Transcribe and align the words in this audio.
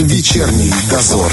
Вечерний 0.00 0.72
дозор. 0.90 1.32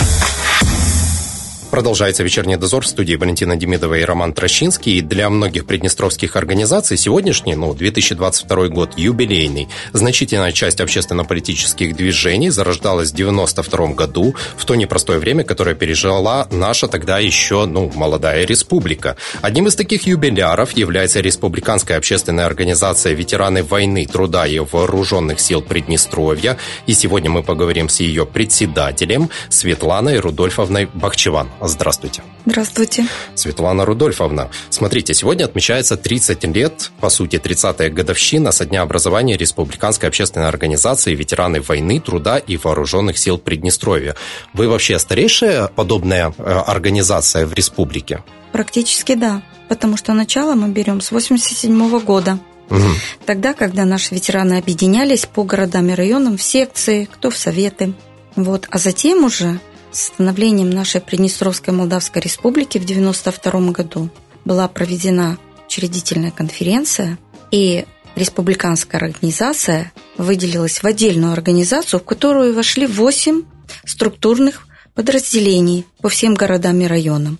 Продолжается 1.75 2.23
вечерний 2.23 2.55
дозор 2.55 2.85
в 2.85 2.87
студии 2.87 3.15
Валентина 3.15 3.57
Демидова 3.57 3.95
и 3.95 4.05
Роман 4.05 4.31
Трощинский. 4.31 4.99
И 4.99 5.01
для 5.01 5.29
многих 5.29 5.65
приднестровских 5.65 6.37
организаций 6.37 6.95
сегодняшний, 6.95 7.53
ну, 7.55 7.73
2022 7.73 8.69
год 8.69 8.97
юбилейный. 8.97 9.67
Значительная 9.91 10.53
часть 10.53 10.79
общественно-политических 10.79 11.93
движений 11.93 12.49
зарождалась 12.49 13.11
в 13.11 13.15
92 13.15 13.87
году, 13.87 14.35
в 14.55 14.63
то 14.63 14.75
непростое 14.75 15.19
время, 15.19 15.43
которое 15.43 15.75
пережила 15.75 16.47
наша 16.49 16.87
тогда 16.87 17.19
еще, 17.19 17.65
ну, 17.65 17.91
молодая 17.93 18.45
республика. 18.45 19.17
Одним 19.41 19.67
из 19.67 19.75
таких 19.75 20.07
юбиляров 20.07 20.71
является 20.77 21.19
Республиканская 21.19 21.97
общественная 21.97 22.45
организация 22.45 23.11
«Ветераны 23.11 23.63
войны, 23.63 24.05
труда 24.05 24.47
и 24.47 24.59
вооруженных 24.59 25.41
сил 25.41 25.61
Приднестровья». 25.61 26.57
И 26.85 26.93
сегодня 26.93 27.29
мы 27.29 27.43
поговорим 27.43 27.89
с 27.89 27.99
ее 27.99 28.25
председателем 28.25 29.29
Светланой 29.49 30.19
Рудольфовной 30.19 30.87
Бахчеван. 30.93 31.49
Здравствуйте. 31.67 32.23
Здравствуйте. 32.45 33.07
Светлана 33.35 33.85
Рудольфовна, 33.85 34.49
смотрите, 34.69 35.13
сегодня 35.13 35.45
отмечается 35.45 35.97
30 35.97 36.43
лет, 36.55 36.91
по 36.99 37.09
сути, 37.09 37.37
30-я 37.37 37.89
годовщина 37.89 38.51
со 38.51 38.65
дня 38.65 38.81
образования 38.81 39.37
Республиканской 39.37 40.09
общественной 40.09 40.47
организации 40.47 41.15
«Ветераны 41.15 41.61
войны, 41.61 41.99
труда 41.99 42.37
и 42.37 42.57
вооруженных 42.57 43.17
сил 43.17 43.37
Приднестровья». 43.37 44.15
Вы 44.53 44.67
вообще 44.67 44.99
старейшая 44.99 45.67
подобная 45.67 46.33
э, 46.37 46.43
организация 46.43 47.45
в 47.45 47.53
республике? 47.53 48.23
Практически 48.51 49.15
да, 49.15 49.41
потому 49.67 49.97
что 49.97 50.13
начало 50.13 50.55
мы 50.55 50.69
берем 50.69 51.01
с 51.01 51.11
87 51.11 51.99
года. 51.99 52.39
Угу. 52.69 52.79
Тогда, 53.25 53.53
когда 53.53 53.85
наши 53.85 54.15
ветераны 54.15 54.57
объединялись 54.57 55.25
по 55.25 55.43
городам 55.43 55.89
и 55.89 55.93
районам 55.93 56.37
в 56.37 56.41
секции, 56.41 57.05
кто 57.05 57.29
в 57.29 57.37
советы. 57.37 57.93
Вот. 58.35 58.67
А 58.69 58.77
затем 58.77 59.23
уже 59.23 59.59
становлением 59.95 60.69
нашей 60.69 61.01
Приднестровской 61.01 61.73
Молдавской 61.73 62.21
Республики 62.21 62.77
в 62.77 62.83
1992 62.83 63.71
году 63.71 64.09
была 64.43 64.67
проведена 64.67 65.37
учредительная 65.65 66.31
конференция, 66.31 67.17
и 67.51 67.85
республиканская 68.15 69.01
организация 69.01 69.91
выделилась 70.17 70.83
в 70.83 70.85
отдельную 70.85 71.33
организацию, 71.33 71.99
в 71.99 72.03
которую 72.03 72.53
вошли 72.53 72.87
8 72.87 73.43
структурных 73.85 74.67
подразделений 74.93 75.85
по 76.01 76.09
всем 76.09 76.33
городам 76.33 76.79
и 76.81 76.85
районам. 76.85 77.39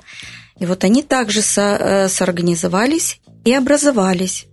И 0.59 0.65
вот 0.65 0.83
они 0.83 1.03
также 1.03 1.41
со, 1.41 1.77
э, 1.79 2.09
соорганизовались 2.09 3.19
и 3.43 3.53
образовались, 3.53 4.47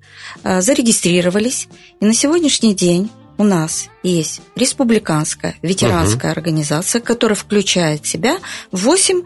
э, 0.44 0.60
зарегистрировались. 0.60 1.68
И 2.00 2.04
на 2.04 2.14
сегодняшний 2.14 2.74
день 2.74 3.10
у 3.38 3.44
нас 3.44 3.88
есть 4.02 4.40
республиканская 4.56 5.56
ветеранская 5.62 6.32
угу. 6.32 6.38
организация, 6.38 7.00
которая 7.00 7.36
включает 7.36 8.04
в 8.04 8.08
себя 8.08 8.38
8 8.72 9.22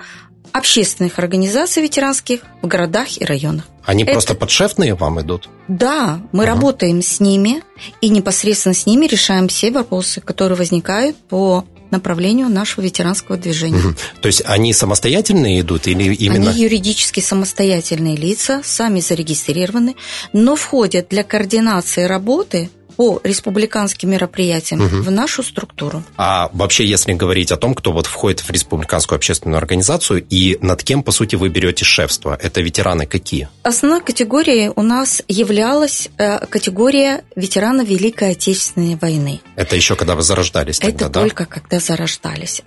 общественных 0.53 1.19
организаций 1.19 1.83
ветеранских 1.83 2.41
в 2.63 2.67
городах 2.67 3.21
и 3.21 3.25
районах. 3.25 3.65
Они 3.85 4.05
Это... 4.05 4.13
просто 4.13 4.35
подшефные 4.35 4.95
вам 4.95 5.21
идут? 5.21 5.49
Да, 5.69 6.21
мы 6.33 6.45
угу. 6.45 6.53
работаем 6.53 7.03
с 7.03 7.21
ними 7.21 7.63
и 8.01 8.09
непосредственно 8.09 8.75
с 8.75 8.87
ними 8.87 9.07
решаем 9.07 9.49
все 9.49 9.71
вопросы, 9.71 10.21
которые 10.21 10.57
возникают 10.57 11.17
по 11.17 11.65
направлению 11.91 12.49
нашего 12.49 12.85
ветеранского 12.85 13.37
движения. 13.37 13.79
Угу. 13.79 13.95
То 14.23 14.27
есть 14.27 14.43
они 14.45 14.73
самостоятельные 14.73 15.61
идут 15.61 15.87
или 15.87 16.15
именно... 16.15 16.51
Они 16.51 16.63
юридически 16.63 17.21
самостоятельные 17.21 18.17
лица, 18.17 18.61
сами 18.65 19.01
зарегистрированы, 19.01 19.95
но 20.33 20.57
входят 20.57 21.09
для 21.09 21.23
координации 21.23 22.05
работы 22.05 22.71
по 22.97 23.21
республиканским 23.23 24.11
мероприятиям 24.11 24.85
угу. 24.85 24.97
в 25.03 25.11
нашу 25.11 25.43
структуру. 25.43 26.03
А 26.17 26.51
вообще, 26.53 26.87
если 26.87 27.13
говорить 27.13 27.53
о 27.53 27.57
том, 27.57 27.75
кто 27.75 27.93
вот 27.93 28.07
входит 28.07 28.41
в 28.41 28.51
республиканскую 28.51 29.17
общественную 29.17 29.59
организацию 29.59 30.25
и 30.29 30.59
над 30.61 30.83
кем, 30.83 31.03
по 31.03 31.13
сути, 31.13 31.37
вы 31.37 31.49
берете 31.49 31.85
шефство, 31.85 32.39
это 32.41 32.61
ветераны 32.61 33.07
какие? 33.07 33.49
Основной 33.63 34.01
категорией 34.01 34.71
у 34.75 34.83
нас 34.83 35.23
являлась 35.29 36.09
э, 36.19 36.47
категория 36.47 37.25
ветерана 37.35 37.83
Великой 37.83 38.33
Отечественной 38.33 38.97
войны. 38.97 39.41
Это 39.57 39.77
еще 39.77 39.97
когда 39.97 40.15
вы 40.15 40.23
зарождались 40.23 40.79
тогда, 40.79 41.07
это 41.07 41.09
да? 41.09 41.21
только 41.21 41.47
когда 41.47 41.81
зарождались. 41.81 42.63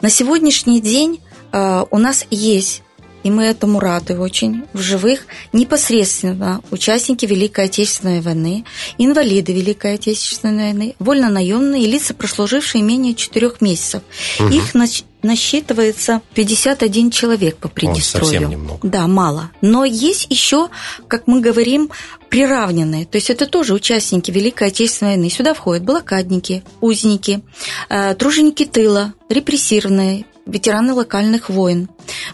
На 0.00 0.10
сегодняшний 0.10 0.80
день 0.80 1.20
э, 1.52 1.84
у 1.90 1.98
нас 1.98 2.26
есть 2.30 2.83
и 3.24 3.30
мы 3.30 3.44
этому 3.44 3.80
рады 3.80 4.16
очень, 4.18 4.64
в 4.72 4.80
живых 4.80 5.26
непосредственно 5.52 6.60
участники 6.70 7.24
Великой 7.26 7.64
Отечественной 7.64 8.20
войны, 8.20 8.64
инвалиды 8.98 9.52
Великой 9.52 9.94
Отечественной 9.94 10.72
войны, 10.72 10.94
вольно-наемные 10.98 11.86
лица, 11.86 12.14
прослужившие 12.14 12.82
менее 12.82 13.14
четырех 13.14 13.60
месяцев. 13.60 14.02
Угу. 14.38 14.48
Их 14.48 14.74
насчитывается 15.22 16.20
51 16.34 17.10
человек 17.10 17.56
по 17.56 17.68
Приднестровью. 17.68 18.30
совсем 18.30 18.50
немного. 18.50 18.86
Да, 18.86 19.06
мало. 19.06 19.50
Но 19.62 19.86
есть 19.86 20.26
еще, 20.28 20.68
как 21.08 21.26
мы 21.26 21.40
говорим, 21.40 21.90
приравненные. 22.28 23.06
То 23.06 23.16
есть 23.16 23.30
это 23.30 23.46
тоже 23.46 23.72
участники 23.72 24.30
Великой 24.30 24.68
Отечественной 24.68 25.12
войны. 25.12 25.30
Сюда 25.30 25.54
входят 25.54 25.82
блокадники, 25.82 26.62
узники, 26.82 27.40
э, 27.88 28.14
труженики 28.16 28.66
тыла, 28.66 29.14
репрессированные, 29.30 30.26
ветераны 30.46 30.92
локальных 30.92 31.48
войн. 31.48 31.88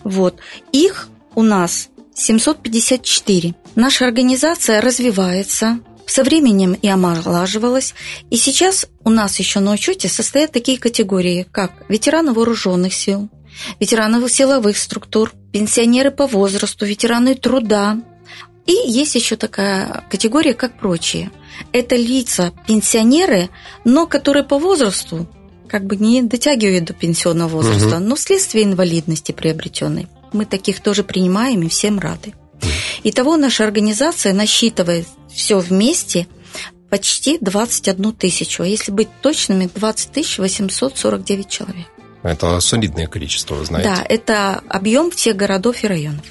Вот. 0.04 0.36
Их 0.72 1.08
у 1.34 1.42
нас 1.42 1.88
754. 2.14 3.54
Наша 3.76 4.04
организация 4.04 4.80
развивается, 4.80 5.80
со 6.10 6.24
временем 6.24 6.74
и 6.74 6.88
омолаживалась. 6.88 7.94
И 8.30 8.36
сейчас 8.36 8.86
у 9.04 9.10
нас 9.10 9.38
еще 9.38 9.60
на 9.60 9.72
учете 9.72 10.08
состоят 10.08 10.52
такие 10.52 10.78
категории, 10.78 11.46
как 11.50 11.72
ветераны 11.88 12.32
вооруженных 12.32 12.92
сил, 12.92 13.28
ветераны 13.78 14.28
силовых 14.28 14.76
структур, 14.76 15.32
пенсионеры 15.52 16.10
по 16.10 16.26
возрасту, 16.26 16.84
ветераны 16.84 17.36
труда. 17.36 18.00
И 18.66 18.72
есть 18.72 19.14
еще 19.14 19.36
такая 19.36 20.04
категория, 20.10 20.54
как 20.54 20.78
прочие. 20.78 21.30
Это 21.72 21.96
лица, 21.96 22.52
пенсионеры, 22.66 23.48
но 23.84 24.06
которые 24.06 24.44
по 24.44 24.58
возрасту 24.58 25.28
как 25.70 25.86
бы 25.86 25.96
не 25.96 26.22
дотягивают 26.22 26.84
до 26.84 26.94
пенсионного 26.94 27.48
возраста, 27.48 27.96
угу. 27.96 28.04
но 28.04 28.16
вследствие 28.16 28.64
инвалидности 28.64 29.32
приобретенной. 29.32 30.08
Мы 30.32 30.44
таких 30.44 30.80
тоже 30.80 31.04
принимаем 31.04 31.62
и 31.62 31.68
всем 31.68 31.98
рады. 31.98 32.34
Итого 33.04 33.36
наша 33.36 33.64
организация 33.64 34.32
насчитывает 34.32 35.06
все 35.32 35.58
вместе 35.58 36.26
почти 36.90 37.38
21 37.40 38.12
тысячу, 38.12 38.64
а 38.64 38.66
если 38.66 38.90
быть 38.90 39.08
точными, 39.22 39.70
20 39.72 40.38
849 40.38 41.48
человек. 41.48 41.86
Это 42.22 42.60
солидное 42.60 43.06
количество, 43.06 43.54
вы 43.54 43.64
знаете. 43.64 43.88
Да, 43.88 44.04
это 44.08 44.62
объем 44.68 45.10
всех 45.10 45.36
городов 45.36 45.82
и 45.82 45.86
районов. 45.86 46.24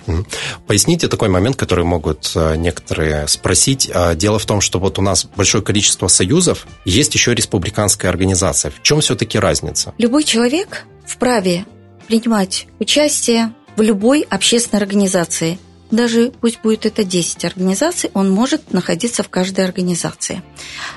Поясните 0.67 1.07
такой 1.07 1.29
момент, 1.29 1.55
который 1.55 1.83
могут 1.83 2.31
э, 2.35 2.55
некоторые 2.55 3.27
спросить. 3.27 3.89
А, 3.93 4.13
дело 4.15 4.39
в 4.39 4.45
том, 4.45 4.61
что 4.61 4.79
вот 4.79 4.99
у 4.99 5.01
нас 5.01 5.25
большое 5.25 5.63
количество 5.63 6.07
союзов, 6.07 6.67
есть 6.85 7.13
еще 7.15 7.33
республиканская 7.33 8.09
организация. 8.09 8.71
В 8.71 8.81
чем 8.83 9.01
все-таки 9.01 9.39
разница? 9.39 9.93
Любой 9.97 10.23
человек 10.23 10.85
вправе 11.05 11.65
принимать 12.07 12.67
участие 12.79 13.53
в 13.75 13.81
любой 13.81 14.21
общественной 14.29 14.81
организации– 14.81 15.59
даже 15.91 16.31
пусть 16.41 16.61
будет 16.61 16.85
это 16.85 17.03
10 17.03 17.45
организаций, 17.45 18.11
он 18.13 18.29
может 18.29 18.73
находиться 18.73 19.23
в 19.23 19.29
каждой 19.29 19.65
организации. 19.65 20.43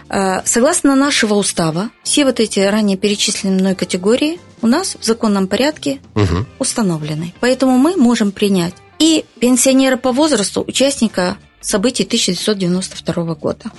Э, 0.08 0.40
согласно 0.44 0.94
нашего 0.94 1.34
устава, 1.34 1.90
все 2.02 2.24
вот 2.24 2.40
эти 2.40 2.60
ранее 2.60 2.96
перечисленные 2.96 3.58
мной 3.58 3.74
категории 3.74 4.38
у 4.60 4.66
нас 4.66 4.96
в 5.00 5.04
законном 5.04 5.48
порядке 5.48 6.00
угу. 6.14 6.46
установлены. 6.58 7.34
Поэтому 7.40 7.78
мы 7.78 7.96
можем 7.96 8.32
принять 8.32 8.74
и 8.98 9.24
пенсионера 9.40 9.96
по 9.96 10.12
возрасту, 10.12 10.64
участника 10.66 11.36
событий 11.60 12.04
1992 12.04 13.34
года. 13.34 13.72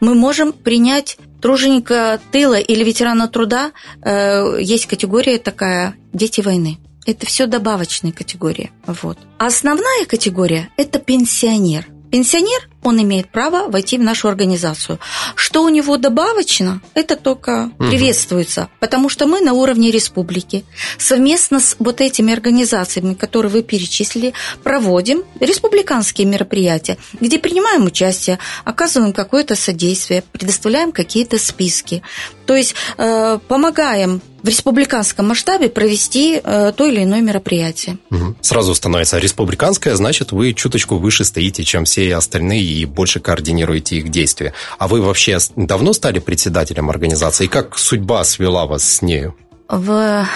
Мы 0.00 0.14
можем 0.14 0.52
принять 0.52 1.18
труженика 1.40 2.20
тыла 2.30 2.58
или 2.58 2.84
ветерана 2.84 3.28
труда. 3.28 3.72
Э, 4.02 4.56
есть 4.60 4.86
категория 4.86 5.38
такая 5.38 5.94
«Дети 6.12 6.40
войны». 6.40 6.78
Это 7.06 7.26
все 7.26 7.46
добавочные 7.46 8.12
категории. 8.12 8.70
Вот. 8.86 9.18
А 9.38 9.46
основная 9.46 10.04
категория– 10.06 10.70
это 10.76 10.98
пенсионер. 10.98 11.86
Пенсионер, 12.10 12.68
он 12.82 13.00
имеет 13.00 13.28
право 13.28 13.70
войти 13.70 13.96
в 13.96 14.00
нашу 14.02 14.28
организацию. 14.28 14.98
Что 15.36 15.62
у 15.62 15.68
него 15.68 15.96
добавочно, 15.96 16.80
это 16.94 17.14
только 17.14 17.70
угу. 17.78 17.88
приветствуется, 17.88 18.68
потому 18.80 19.08
что 19.08 19.26
мы 19.26 19.40
на 19.40 19.52
уровне 19.52 19.92
республики 19.92 20.64
совместно 20.98 21.60
с 21.60 21.76
вот 21.78 22.00
этими 22.00 22.32
организациями, 22.32 23.14
которые 23.14 23.52
вы 23.52 23.62
перечислили, 23.62 24.32
проводим 24.64 25.22
республиканские 25.38 26.26
мероприятия, 26.26 26.98
где 27.20 27.38
принимаем 27.38 27.84
участие, 27.84 28.40
оказываем 28.64 29.12
какое-то 29.12 29.54
содействие, 29.54 30.24
предоставляем 30.32 30.90
какие-то 30.90 31.38
списки. 31.38 32.02
То 32.44 32.56
есть 32.56 32.74
э, 32.98 33.38
помогаем 33.46 34.20
в 34.42 34.48
республиканском 34.48 35.28
масштабе 35.28 35.68
провести 35.68 36.40
э, 36.42 36.72
то 36.76 36.86
или 36.86 37.04
иное 37.04 37.20
мероприятие. 37.20 37.98
Угу. 38.10 38.36
Сразу 38.40 38.74
становится 38.74 39.18
республиканское, 39.18 39.94
значит, 39.94 40.32
вы 40.32 40.52
чуточку 40.54 40.96
выше 40.96 41.24
стоите, 41.24 41.64
чем 41.64 41.84
все 41.84 42.14
остальные, 42.14 42.62
и 42.62 42.84
больше 42.84 43.20
координируете 43.20 43.96
их 43.96 44.10
действия. 44.10 44.54
А 44.78 44.88
вы 44.88 45.02
вообще 45.02 45.38
давно 45.56 45.92
стали 45.92 46.18
председателем 46.18 46.90
организации? 46.90 47.44
И 47.44 47.48
как 47.48 47.78
судьба 47.78 48.24
свела 48.24 48.66
вас 48.66 48.84
с 48.84 49.02
нею? 49.02 49.36
В 49.68 50.26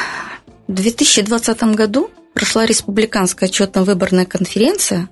2020 0.68 1.62
году 1.74 2.10
прошла 2.34 2.66
республиканская 2.66 3.48
отчетно-выборная 3.48 4.26
конференция, 4.26 5.08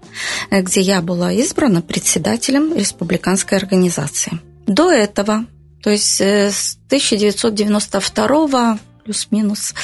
где 0.51 0.81
я 0.81 1.01
была 1.01 1.33
избрана 1.33 1.81
председателем 1.81 2.75
республиканской 2.75 3.59
организации. 3.59 4.41
До 4.67 4.91
этого, 4.91 5.47
то 5.83 5.91
есть 5.91 6.21
э, 6.21 6.51
с 6.51 6.79
1992 6.87 8.79
плюс-минус. 9.05 9.75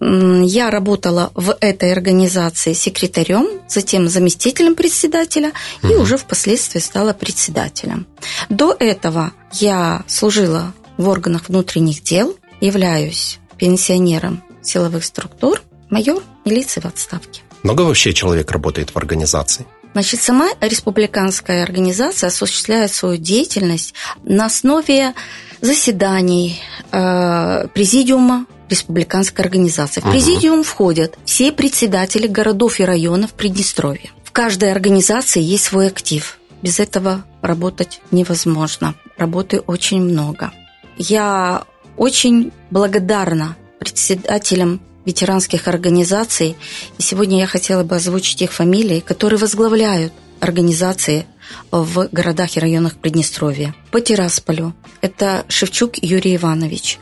Я 0.00 0.70
работала 0.70 1.30
в 1.34 1.56
этой 1.60 1.92
организации 1.92 2.72
секретарем, 2.72 3.46
затем 3.68 4.08
заместителем 4.08 4.74
председателя 4.74 5.52
и 5.82 5.94
уже 5.94 6.16
впоследствии 6.16 6.80
стала 6.80 7.12
председателем. 7.12 8.06
До 8.48 8.74
этого 8.78 9.32
я 9.52 10.02
служила 10.06 10.74
в 10.96 11.08
органах 11.08 11.48
внутренних 11.48 12.02
дел, 12.02 12.36
являюсь 12.60 13.38
пенсионером 13.56 14.42
силовых 14.62 15.04
структур, 15.04 15.62
майор 15.88 16.22
милиции 16.44 16.80
в 16.80 16.86
отставке. 16.86 17.42
Много 17.62 17.82
вообще 17.82 18.12
человек 18.12 18.50
работает 18.50 18.90
в 18.90 18.96
организации? 18.96 19.66
Значит, 19.92 20.20
сама 20.22 20.50
республиканская 20.60 21.62
организация 21.62 22.28
осуществляет 22.28 22.92
свою 22.92 23.16
деятельность 23.16 23.94
на 24.22 24.46
основе 24.46 25.14
заседаний 25.60 26.60
э, 26.92 27.66
президиума 27.74 28.46
республиканской 28.68 29.44
организации. 29.44 30.00
В 30.00 30.10
президиум 30.10 30.62
входят 30.62 31.18
все 31.24 31.50
председатели 31.50 32.26
городов 32.26 32.78
и 32.78 32.84
районов 32.84 33.32
Приднестровья. 33.32 34.10
В 34.24 34.30
каждой 34.30 34.70
организации 34.70 35.42
есть 35.42 35.64
свой 35.64 35.88
актив. 35.88 36.38
Без 36.62 36.78
этого 36.78 37.24
работать 37.42 38.00
невозможно. 38.12 38.94
Работы 39.16 39.60
очень 39.60 40.02
много. 40.02 40.52
Я 40.96 41.64
очень 41.96 42.52
благодарна 42.70 43.56
председателям 43.80 44.80
ветеранских 45.04 45.68
организаций. 45.68 46.56
И 46.98 47.02
сегодня 47.02 47.38
я 47.38 47.46
хотела 47.46 47.84
бы 47.84 47.96
озвучить 47.96 48.42
их 48.42 48.52
фамилии, 48.52 49.00
которые 49.00 49.38
возглавляют 49.38 50.12
организации 50.40 51.26
в 51.70 52.08
городах 52.12 52.56
и 52.56 52.60
районах 52.60 52.96
Приднестровья. 52.96 53.74
По 53.90 54.00
Тирасполю 54.00 54.74
это 55.00 55.44
Шевчук 55.48 55.96
Юрий 56.02 56.36
Иванович, 56.36 56.98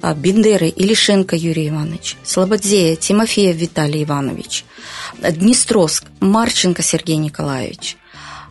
а, 0.00 0.14
Бендеры 0.14 0.68
Илишенко 0.68 1.36
Юрий 1.36 1.68
Иванович, 1.68 2.16
Слободзея 2.24 2.96
Тимофеев 2.96 3.56
Виталий 3.56 4.04
Иванович, 4.04 4.64
Днестровск 5.18 6.04
Марченко 6.20 6.82
Сергей 6.82 7.16
Николаевич, 7.16 7.96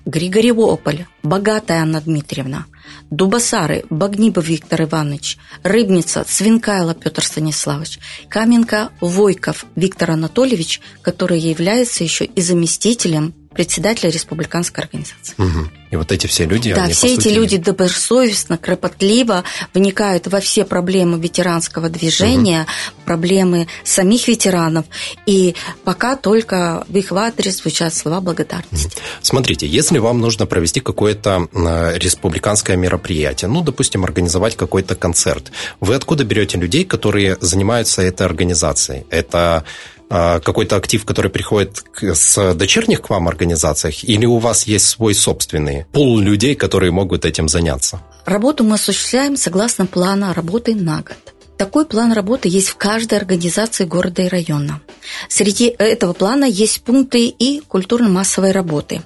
Григорьевополь 0.06 1.06
Богатая 1.24 1.82
Анна 1.82 2.02
Дмитриевна– 2.02 2.66
Дубасары, 3.10 3.84
Багнибов 3.90 4.46
Виктор 4.48 4.84
Иванович, 4.84 5.38
Рыбница, 5.64 6.26
Свинкайло 6.28 6.94
Петр 6.94 7.24
Станиславович, 7.24 8.00
Каменка, 8.30 8.92
Войков 9.02 9.66
Виктор 9.76 10.12
Анатольевич, 10.12 10.82
который 11.02 11.40
является 11.40 12.04
еще 12.04 12.26
и 12.26 12.42
заместителем 12.42 13.34
председателя 13.58 14.12
республиканской 14.12 14.84
организации. 14.84 15.34
Угу. 15.40 15.68
И 15.90 15.96
вот 15.96 16.12
эти 16.12 16.28
все 16.28 16.46
люди, 16.46 16.74
да, 16.74 16.84
они, 16.84 16.94
все 16.94 17.08
эти 17.08 17.24
сути... 17.24 17.34
люди 17.34 17.58
добросовестно, 17.58 18.58
кропотливо 18.60 19.44
вникают 19.74 20.28
во 20.28 20.40
все 20.42 20.64
проблемы 20.64 21.20
ветеранского 21.20 21.90
движения, 21.90 22.62
угу. 22.62 23.06
проблемы 23.06 23.68
самих 23.84 24.28
ветеранов, 24.28 24.86
и 25.26 25.56
пока 25.84 26.16
только 26.16 26.86
в 26.88 26.96
их 26.96 27.12
адрес 27.12 27.62
звучат 27.62 27.96
слова 27.96 28.22
благодарности. 28.22 28.92
Смотрите, 29.24 29.66
если 29.66 29.98
вам 29.98 30.20
нужно 30.20 30.46
провести 30.46 30.80
какое-то 30.80 31.48
э, 31.52 31.98
республиканское 31.98 32.78
мероприятие, 32.78 33.50
ну, 33.50 33.64
допустим, 33.64 34.04
организовать 34.04 34.56
какой-то 34.56 34.94
концерт, 34.94 35.52
вы 35.80 35.96
откуда 35.96 36.24
берете 36.24 36.60
людей, 36.60 36.86
которые 36.86 37.38
занимаются 37.42 38.04
этой 38.04 38.28
организацией? 38.28 39.06
Это 39.10 39.38
а, 39.38 39.64
какой-то 40.10 40.78
актив, 40.78 41.04
который 41.06 41.30
приходит 41.30 41.84
с 42.02 42.54
дочерних 42.54 43.02
к 43.02 43.10
вам 43.10 43.28
организациях, 43.28 44.04
или 44.04 44.26
у 44.26 44.38
вас 44.38 44.66
есть 44.68 44.88
свой 44.88 45.14
собственный 45.14 45.86
пул 45.92 46.20
людей, 46.20 46.56
которые 46.56 46.92
могут 46.92 47.26
этим 47.26 47.50
заняться? 47.50 48.02
Работу 48.26 48.64
мы 48.64 48.76
осуществляем 48.76 49.36
согласно 49.38 49.86
плана 49.86 50.34
работы 50.34 50.76
на 50.76 50.98
год. 50.98 51.18
Такой 51.58 51.86
план 51.86 52.14
работы 52.14 52.50
есть 52.50 52.70
в 52.70 52.76
каждой 52.76 53.18
организации 53.18 53.86
города 53.86 54.22
и 54.22 54.28
района. 54.28 54.80
Среди 55.28 55.66
этого 55.66 56.14
плана 56.14 56.46
есть 56.46 56.82
пункты 56.84 57.28
и 57.28 57.62
культурно-массовой 57.68 58.52
работы. 58.52 59.02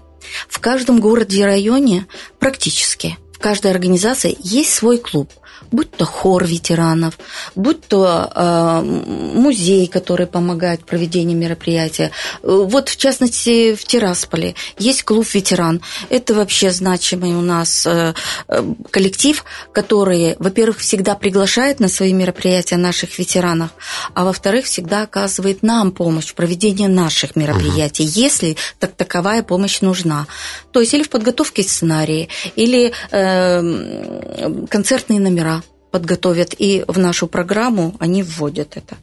В 0.50 0.60
каждом 0.60 1.00
городе 1.00 1.42
и 1.42 1.44
районе 1.44 2.08
практически 2.40 3.18
в 3.34 3.40
каждой 3.40 3.72
организации 3.72 4.38
есть 4.40 4.74
свой 4.74 4.98
клуб– 4.98 5.32
будь 5.72 5.92
то 5.92 6.06
хор 6.06 6.46
ветеранов, 6.46 7.18
будь 7.56 7.86
то 7.88 8.32
э, 8.34 8.82
музей, 8.82 9.88
который 9.88 10.28
помогает 10.28 10.82
в 10.82 10.86
проведении 10.86 11.36
мероприятия. 11.36 12.12
Вот, 12.44 12.90
в 12.90 12.98
частности, 12.98 13.76
в 13.76 13.84
Тирасполе 13.86 14.56
есть 14.78 15.04
клуб 15.04 15.28
ветеран. 15.34 15.82
Это 16.10 16.34
вообще 16.34 16.72
значимый 16.72 17.32
у 17.32 17.42
нас 17.42 17.86
э, 17.86 18.14
э, 18.48 18.74
коллектив, 18.90 19.44
который, 19.74 20.36
во-первых, 20.40 20.80
всегда 20.80 21.16
приглашает 21.16 21.80
на 21.80 21.88
свои 21.88 22.14
мероприятия 22.14 22.78
наших 22.78 23.20
ветеранов, 23.20 23.72
а 24.14 24.26
во-вторых, 24.26 24.66
всегда 24.66 25.04
оказывает 25.04 25.64
нам 25.64 25.92
помощь 25.92 26.28
в 26.28 26.36
проведении 26.36 26.88
наших 26.88 27.36
мероприятий, 27.36 28.04
угу. 28.04 28.12
если 28.16 28.58
так 28.80 28.94
таковая 28.94 29.44
помощь 29.44 29.82
нужна. 29.82 30.28
То 30.72 30.80
есть 30.80 30.94
или 30.94 31.04
в 31.04 31.10
подготовке 31.10 31.64
сценария, 31.64 32.28
или 32.56 32.94
э, 33.12 34.66
концертные 34.70 35.20
номера 35.20 35.51
подготовят, 35.92 36.56
и 36.58 36.84
в 36.88 36.98
нашу 36.98 37.28
программу 37.28 37.96
они 38.00 38.24
вводят 38.24 38.78
это. 38.78 38.98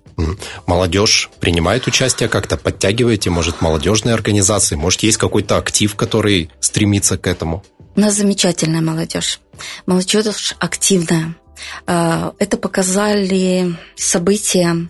Молодежь 0.67 1.31
принимает 1.41 1.87
участие 1.87 2.29
как-то, 2.29 2.57
подтягиваете, 2.57 3.31
может, 3.31 3.61
молодежные 3.61 4.15
организации, 4.15 4.75
может, 4.75 5.03
есть 5.03 5.19
какой-то 5.19 5.57
актив, 5.57 5.95
который 5.95 6.51
стремится 6.61 7.19
к 7.19 7.27
этому? 7.27 7.63
У 7.95 8.01
нас 8.01 8.15
замечательная 8.15 8.81
молодежь. 8.81 9.41
Молодежь 9.87 10.55
активная. 10.59 11.35
А, 11.87 12.33
это 12.39 12.57
показали 12.57 13.77
события 13.97 14.89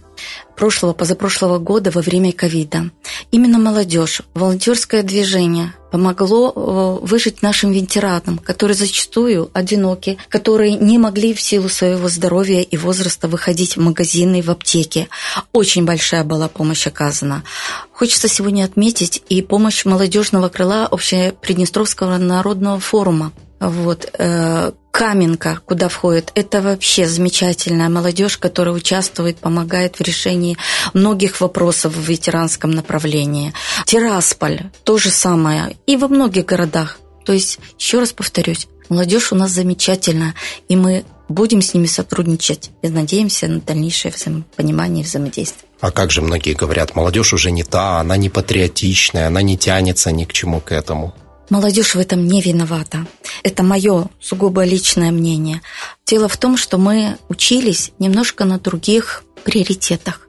прошлого, 0.56 0.93
позапрошлого 0.93 1.59
года 1.59 1.91
во 1.91 2.00
время 2.00 2.32
ковида. 2.32 2.91
Именно 3.31 3.59
молодежь, 3.59 4.23
волонтерское 4.35 5.03
движение 5.03 5.75
помогло 5.91 6.53
э, 6.55 7.06
выжить 7.06 7.43
нашим 7.43 7.73
ветеранам, 7.73 8.38
которые 8.38 8.75
зачастую 8.75 9.50
одиноки, 9.55 10.19
которые 10.29 10.75
не 10.75 10.99
могли 10.99 11.32
в 11.32 11.41
силу 11.41 11.69
своего 11.69 12.09
здоровья 12.09 12.61
и 12.61 12.76
возраста 12.76 13.29
выходить 13.29 13.76
в 13.76 13.81
магазины, 13.81 14.43
в 14.43 14.50
аптеки. 14.50 15.09
Очень 15.53 15.85
большая 15.85 16.25
была 16.25 16.49
помощь 16.49 16.87
оказана. 16.87 17.43
Хочется 17.93 18.28
сегодня 18.28 18.64
отметить 18.64 19.23
и 19.28 19.43
помощь 19.43 19.85
молодежного 19.85 20.49
крыла 20.49 20.87
Общеприднестровского 20.87 22.19
народного 22.19 22.81
форума. 22.81 23.33
Вот, 23.61 24.11
э, 24.19 24.73
Каменка, 24.91 25.61
куда 25.65 25.88
входит, 25.88 26.33
это 26.35 26.61
вообще 26.61 27.07
замечательная 27.07 27.88
молодежь, 27.88 28.37
которая 28.37 28.75
участвует, 28.75 29.38
помогает 29.38 29.97
в 29.97 30.00
решении 30.03 30.57
многих 30.95 31.41
вопросов 31.41 31.95
в 31.95 32.00
ветеранском 32.00 32.71
направлении. 32.71 33.53
Тирасполь, 33.85 34.71
то 34.85 34.99
же 34.99 35.11
самое, 35.11 35.77
и 35.87 35.97
во 35.97 36.09
многих 36.09 36.47
городах. 36.47 36.99
То 37.25 37.33
есть, 37.33 37.59
еще 37.79 38.00
раз 38.00 38.12
повторюсь, 38.12 38.69
молодежь 38.88 39.33
у 39.33 39.37
нас 39.37 39.50
замечательная, 39.50 40.35
и 40.69 40.77
мы 40.77 41.05
будем 41.29 41.62
с 41.62 41.75
ними 41.75 41.87
сотрудничать 41.87 42.71
и 42.83 42.88
надеемся 42.88 43.49
на 43.49 43.61
дальнейшее 43.61 44.12
взаимопонимание 44.12 45.05
и 45.05 45.07
взаимодействие. 45.07 45.69
А 45.81 45.91
как 45.91 46.11
же 46.11 46.23
многие 46.23 46.55
говорят, 46.55 46.97
молодежь 46.97 47.33
уже 47.33 47.50
не 47.50 47.62
та, 47.62 48.00
она 48.00 48.17
не 48.17 48.31
патриотичная, 48.31 49.29
она 49.29 49.43
не 49.43 49.57
тянется 49.57 50.11
ни 50.11 50.25
к 50.25 50.33
чему 50.33 50.61
к 50.61 50.73
этому. 50.73 51.15
Молодежь 51.50 51.95
в 51.95 51.99
этом 51.99 52.26
не 52.26 52.43
виновата. 52.43 53.07
Это 53.43 53.62
мое 53.62 54.09
сугубо 54.21 54.64
личное 54.64 55.11
мнение. 55.11 55.62
Дело 56.07 56.28
в 56.28 56.37
том, 56.37 56.57
что 56.57 56.78
мы 56.78 57.17
учились 57.28 57.93
немножко 57.99 58.45
на 58.45 58.59
других 58.59 59.25
приоритетах. 59.45 60.28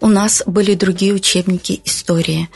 У 0.00 0.06
нас 0.06 0.42
были 0.46 0.74
другие 0.74 1.12
учебники 1.12 1.80
истории. 1.84 2.48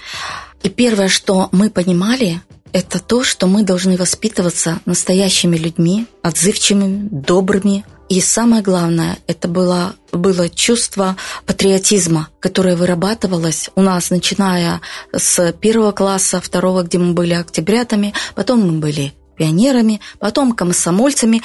И 0.62 0.68
первое, 0.68 1.08
что 1.08 1.48
мы 1.50 1.70
понимали, 1.70 2.40
это 2.72 3.00
то, 3.00 3.24
что 3.24 3.46
мы 3.46 3.62
должны 3.62 3.96
воспитываться 3.96 4.80
настоящими 4.84 5.56
людьми, 5.56 6.06
отзывчивыми, 6.22 7.08
добрыми, 7.10 7.84
и 8.08 8.20
самое 8.20 8.62
главное, 8.62 9.18
это 9.26 9.48
было, 9.48 9.94
было 10.12 10.48
чувство 10.48 11.16
патриотизма, 11.46 12.28
которое 12.40 12.74
вырабатывалось 12.74 13.70
у 13.74 13.82
нас, 13.82 14.10
начиная 14.10 14.80
с 15.12 15.52
первого 15.52 15.92
класса, 15.92 16.40
второго, 16.40 16.82
где 16.82 16.98
мы 16.98 17.12
были 17.12 17.34
октябрятами, 17.34 18.14
потом 18.34 18.60
мы 18.60 18.80
были 18.80 19.12
пионерами, 19.38 20.00
потом 20.18 20.52
комсомольцами. 20.52 21.42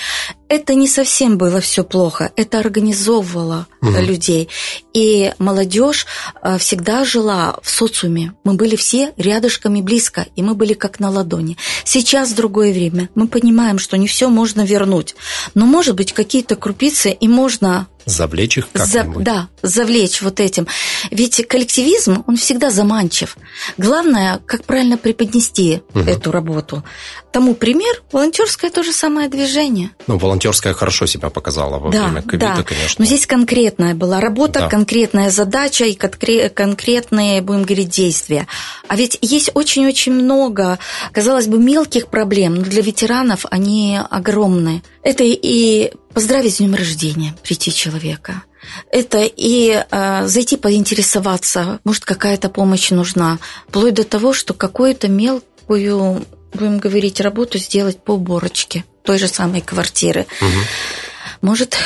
Это 0.49 0.73
не 0.73 0.87
совсем 0.87 1.37
было 1.37 1.59
все 1.61 1.83
плохо, 1.83 2.31
это 2.35 2.59
организовывало 2.59 3.67
угу. 3.81 3.91
людей. 3.99 4.49
И 4.93 5.31
молодежь 5.39 6.05
э, 6.41 6.57
всегда 6.57 7.05
жила 7.05 7.57
в 7.61 7.69
социуме. 7.69 8.33
Мы 8.43 8.53
были 8.53 8.75
все 8.75 9.13
рядышками 9.17 9.81
близко, 9.81 10.27
и 10.35 10.43
мы 10.43 10.53
были 10.53 10.73
как 10.73 10.99
на 10.99 11.09
ладони. 11.09 11.57
Сейчас 11.85 12.33
другое 12.33 12.73
время. 12.73 13.09
Мы 13.15 13.27
понимаем, 13.27 13.79
что 13.79 13.97
не 13.97 14.07
все 14.07 14.29
можно 14.29 14.61
вернуть. 14.61 15.15
Но, 15.55 15.65
может 15.65 15.95
быть, 15.95 16.13
какие-то 16.13 16.55
крупицы 16.55 17.11
и 17.11 17.27
можно 17.27 17.87
Завлечь 18.05 18.57
их 18.57 18.69
как-нибудь. 18.71 19.17
За, 19.17 19.23
да, 19.23 19.49
завлечь 19.61 20.21
вот 20.21 20.39
этим. 20.39 20.67
Ведь 21.11 21.45
коллективизм, 21.47 22.23
он 22.27 22.35
всегда 22.35 22.69
заманчив. 22.69 23.37
Главное, 23.77 24.39
как 24.45 24.65
правильно 24.65 24.97
преподнести 24.97 25.81
угу. 25.93 25.99
эту 26.01 26.31
работу. 26.31 26.83
Тому 27.31 27.55
пример, 27.55 28.03
волонтерское 28.11 28.69
то 28.69 28.83
же 28.83 28.91
самое 28.91 29.27
движение. 29.27 29.91
Ну, 30.05 30.17
волонтерское 30.17 30.73
хорошо 30.73 31.05
себя 31.05 31.29
показало 31.29 31.79
во 31.79 31.89
да, 31.89 32.03
время 32.03 32.21
ковида, 32.21 32.53
да. 32.57 32.63
конечно. 32.63 32.95
Но 32.99 33.05
здесь 33.05 33.25
конкретная 33.25 33.95
была 33.95 34.19
работа, 34.19 34.59
да. 34.61 34.69
конкретная 34.69 35.31
задача 35.31 35.85
и 35.85 35.95
конкретные, 35.95 37.41
будем 37.41 37.63
говорить, 37.63 37.89
действия. 37.89 38.47
А 38.87 38.95
ведь 38.95 39.17
есть 39.21 39.49
очень-очень 39.53 40.13
много, 40.13 40.77
казалось 41.11 41.47
бы, 41.47 41.57
мелких 41.57 42.07
проблем, 42.07 42.55
но 42.55 42.63
для 42.63 42.81
ветеранов 42.81 43.45
они 43.49 43.99
огромные. 44.09 44.83
Это 45.01 45.23
и 45.25 45.91
поздравить 46.13 46.55
с 46.55 46.57
днем 46.57 46.75
рождения, 46.75 47.35
прийти 47.43 47.73
человека. 47.73 48.43
Это 48.91 49.19
и 49.23 49.71
э, 49.71 50.27
зайти 50.27 50.57
поинтересоваться, 50.57 51.79
может, 51.83 52.05
какая-то 52.05 52.49
помощь 52.49 52.91
нужна, 52.91 53.39
вплоть 53.67 53.93
до 53.93 54.03
того, 54.03 54.33
что 54.33 54.53
какую-то 54.53 55.07
мелкую, 55.07 56.25
будем 56.53 56.77
говорить, 56.79 57.19
работу 57.19 57.57
сделать 57.57 58.03
по 58.03 58.11
уборочке 58.11 58.85
той 59.03 59.17
же 59.17 59.27
самой 59.27 59.61
квартиры. 59.61 60.25
Угу 60.39 60.49
может 61.43 61.77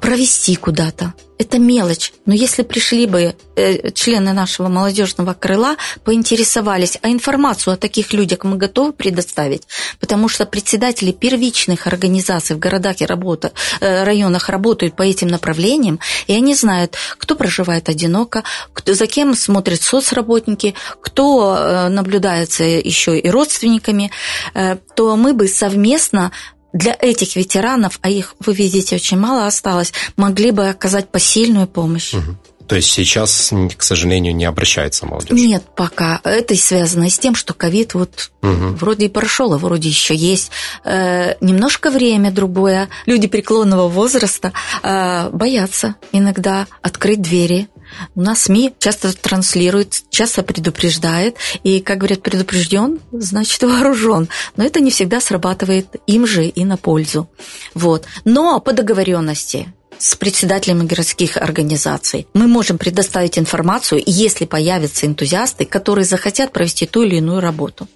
провести 0.00 0.56
куда-то. 0.56 1.14
Это 1.36 1.58
мелочь. 1.58 2.12
Но 2.26 2.34
если 2.34 2.62
пришли 2.62 3.06
бы 3.06 3.34
э, 3.56 3.90
члены 3.90 4.32
нашего 4.32 4.68
молодежного 4.68 5.34
крыла, 5.34 5.76
поинтересовались, 6.04 6.96
а 7.02 7.08
информацию 7.08 7.74
о 7.74 7.76
таких 7.76 8.12
людях 8.12 8.44
мы 8.44 8.56
готовы 8.56 8.92
предоставить, 8.92 9.66
потому 9.98 10.28
что 10.28 10.46
председатели 10.46 11.10
первичных 11.10 11.88
организаций 11.88 12.54
в 12.54 12.60
городах 12.60 13.00
и 13.00 13.06
работа, 13.06 13.52
э, 13.80 14.04
районах 14.04 14.48
работают 14.48 14.94
по 14.94 15.02
этим 15.02 15.26
направлениям, 15.26 15.98
и 16.28 16.34
они 16.34 16.54
знают, 16.54 16.96
кто 17.18 17.34
проживает 17.34 17.88
одиноко, 17.88 18.44
кто, 18.72 18.94
за 18.94 19.08
кем 19.08 19.34
смотрят 19.34 19.82
соцработники, 19.82 20.74
кто 21.00 21.56
э, 21.56 21.88
наблюдается 21.88 22.62
еще 22.62 23.18
и 23.18 23.28
родственниками, 23.28 24.12
э, 24.54 24.76
то 24.94 25.16
мы 25.16 25.34
бы 25.34 25.48
совместно 25.48 26.30
для 26.74 26.94
этих 27.00 27.36
ветеранов, 27.36 27.98
а 28.02 28.10
их, 28.10 28.34
вы 28.40 28.52
видите, 28.52 28.96
очень 28.96 29.16
мало 29.16 29.46
осталось, 29.46 29.94
могли 30.16 30.50
бы 30.50 30.68
оказать 30.68 31.08
посильную 31.08 31.66
помощь. 31.66 32.12
Угу. 32.12 32.36
То 32.66 32.76
есть 32.76 32.90
сейчас, 32.90 33.52
к 33.76 33.82
сожалению, 33.82 34.34
не 34.34 34.46
обращается 34.46 35.06
молодежь? 35.06 35.38
Нет, 35.38 35.64
пока. 35.76 36.20
Это 36.24 36.56
связано 36.56 37.10
с 37.10 37.18
тем, 37.18 37.34
что 37.34 37.52
ковид 37.52 37.94
вот 37.94 38.30
угу. 38.42 38.74
вроде 38.76 39.06
и 39.06 39.08
прошел, 39.08 39.52
а 39.52 39.58
вроде 39.58 39.90
еще 39.90 40.14
есть. 40.14 40.50
Э, 40.84 41.34
немножко 41.40 41.90
время 41.90 42.32
другое. 42.32 42.88
Люди 43.06 43.28
преклонного 43.28 43.88
возраста 43.88 44.52
э, 44.82 45.28
боятся 45.30 45.96
иногда 46.12 46.66
открыть 46.80 47.20
двери. 47.20 47.68
У 48.14 48.20
нас 48.20 48.42
СМИ 48.42 48.74
часто 48.78 49.12
транслирует, 49.12 50.04
часто 50.10 50.42
предупреждает, 50.42 51.36
и, 51.62 51.80
как 51.80 51.98
говорят, 51.98 52.22
предупрежден, 52.22 53.00
значит 53.12 53.62
вооружен. 53.62 54.28
Но 54.56 54.64
это 54.64 54.80
не 54.80 54.90
всегда 54.90 55.20
срабатывает 55.20 55.86
им 56.06 56.26
же 56.26 56.46
и 56.46 56.64
на 56.64 56.76
пользу. 56.76 57.28
Вот. 57.74 58.04
Но 58.24 58.60
по 58.60 58.72
договоренности 58.72 59.72
с 59.98 60.16
председателями 60.16 60.86
городских 60.86 61.36
организаций. 61.36 62.26
Мы 62.34 62.46
можем 62.46 62.78
предоставить 62.78 63.38
информацию, 63.38 64.02
если 64.04 64.44
появятся 64.44 65.06
энтузиасты, 65.06 65.64
которые 65.64 66.04
захотят 66.04 66.52
провести 66.52 66.86
ту 66.86 67.02
или 67.02 67.16
иную 67.16 67.40
работу. 67.40 67.88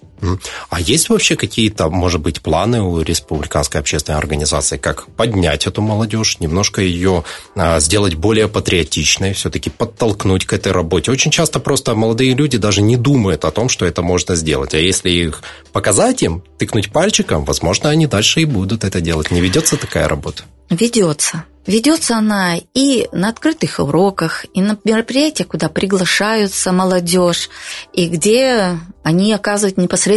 А 0.69 0.81
есть 0.81 1.09
вообще 1.09 1.35
какие-то, 1.35 1.89
может 1.89 2.21
быть, 2.21 2.41
планы 2.41 2.81
у 2.81 3.01
республиканской 3.01 3.79
общественной 3.79 4.17
организации, 4.17 4.77
как 4.77 5.07
поднять 5.07 5.67
эту 5.67 5.81
молодежь, 5.81 6.39
немножко 6.39 6.81
ее 6.81 7.23
а, 7.55 7.79
сделать 7.79 8.15
более 8.15 8.47
патриотичной, 8.47 9.33
все-таки 9.33 9.69
подтолкнуть 9.69 10.45
к 10.45 10.53
этой 10.53 10.71
работе? 10.71 11.11
Очень 11.11 11.31
часто 11.31 11.59
просто 11.59 11.95
молодые 11.95 12.33
люди 12.33 12.57
даже 12.57 12.81
не 12.81 12.97
думают 12.97 13.45
о 13.45 13.51
том, 13.51 13.69
что 13.69 13.85
это 13.85 14.01
можно 14.01 14.35
сделать. 14.35 14.73
А 14.73 14.77
если 14.77 15.09
их 15.09 15.41
показать 15.71 16.21
им, 16.23 16.43
тыкнуть 16.57 16.91
пальчиком, 16.91 17.45
возможно, 17.45 17.89
они 17.89 18.07
дальше 18.07 18.41
и 18.41 18.45
будут 18.45 18.83
это 18.83 19.01
делать. 19.01 19.31
Не 19.31 19.41
ведется 19.41 19.77
такая 19.77 20.07
работа? 20.07 20.43
Ведется. 20.69 21.45
Ведется 21.65 22.17
она 22.17 22.55
и 22.73 23.07
на 23.11 23.29
открытых 23.29 23.79
уроках, 23.79 24.45
и 24.55 24.61
на 24.61 24.77
мероприятиях, 24.83 25.49
куда 25.49 25.69
приглашаются 25.69 26.71
молодежь, 26.71 27.49
и 27.93 28.07
где 28.07 28.79
они 29.03 29.33
оказывают 29.33 29.77
непосредственно 29.77 30.08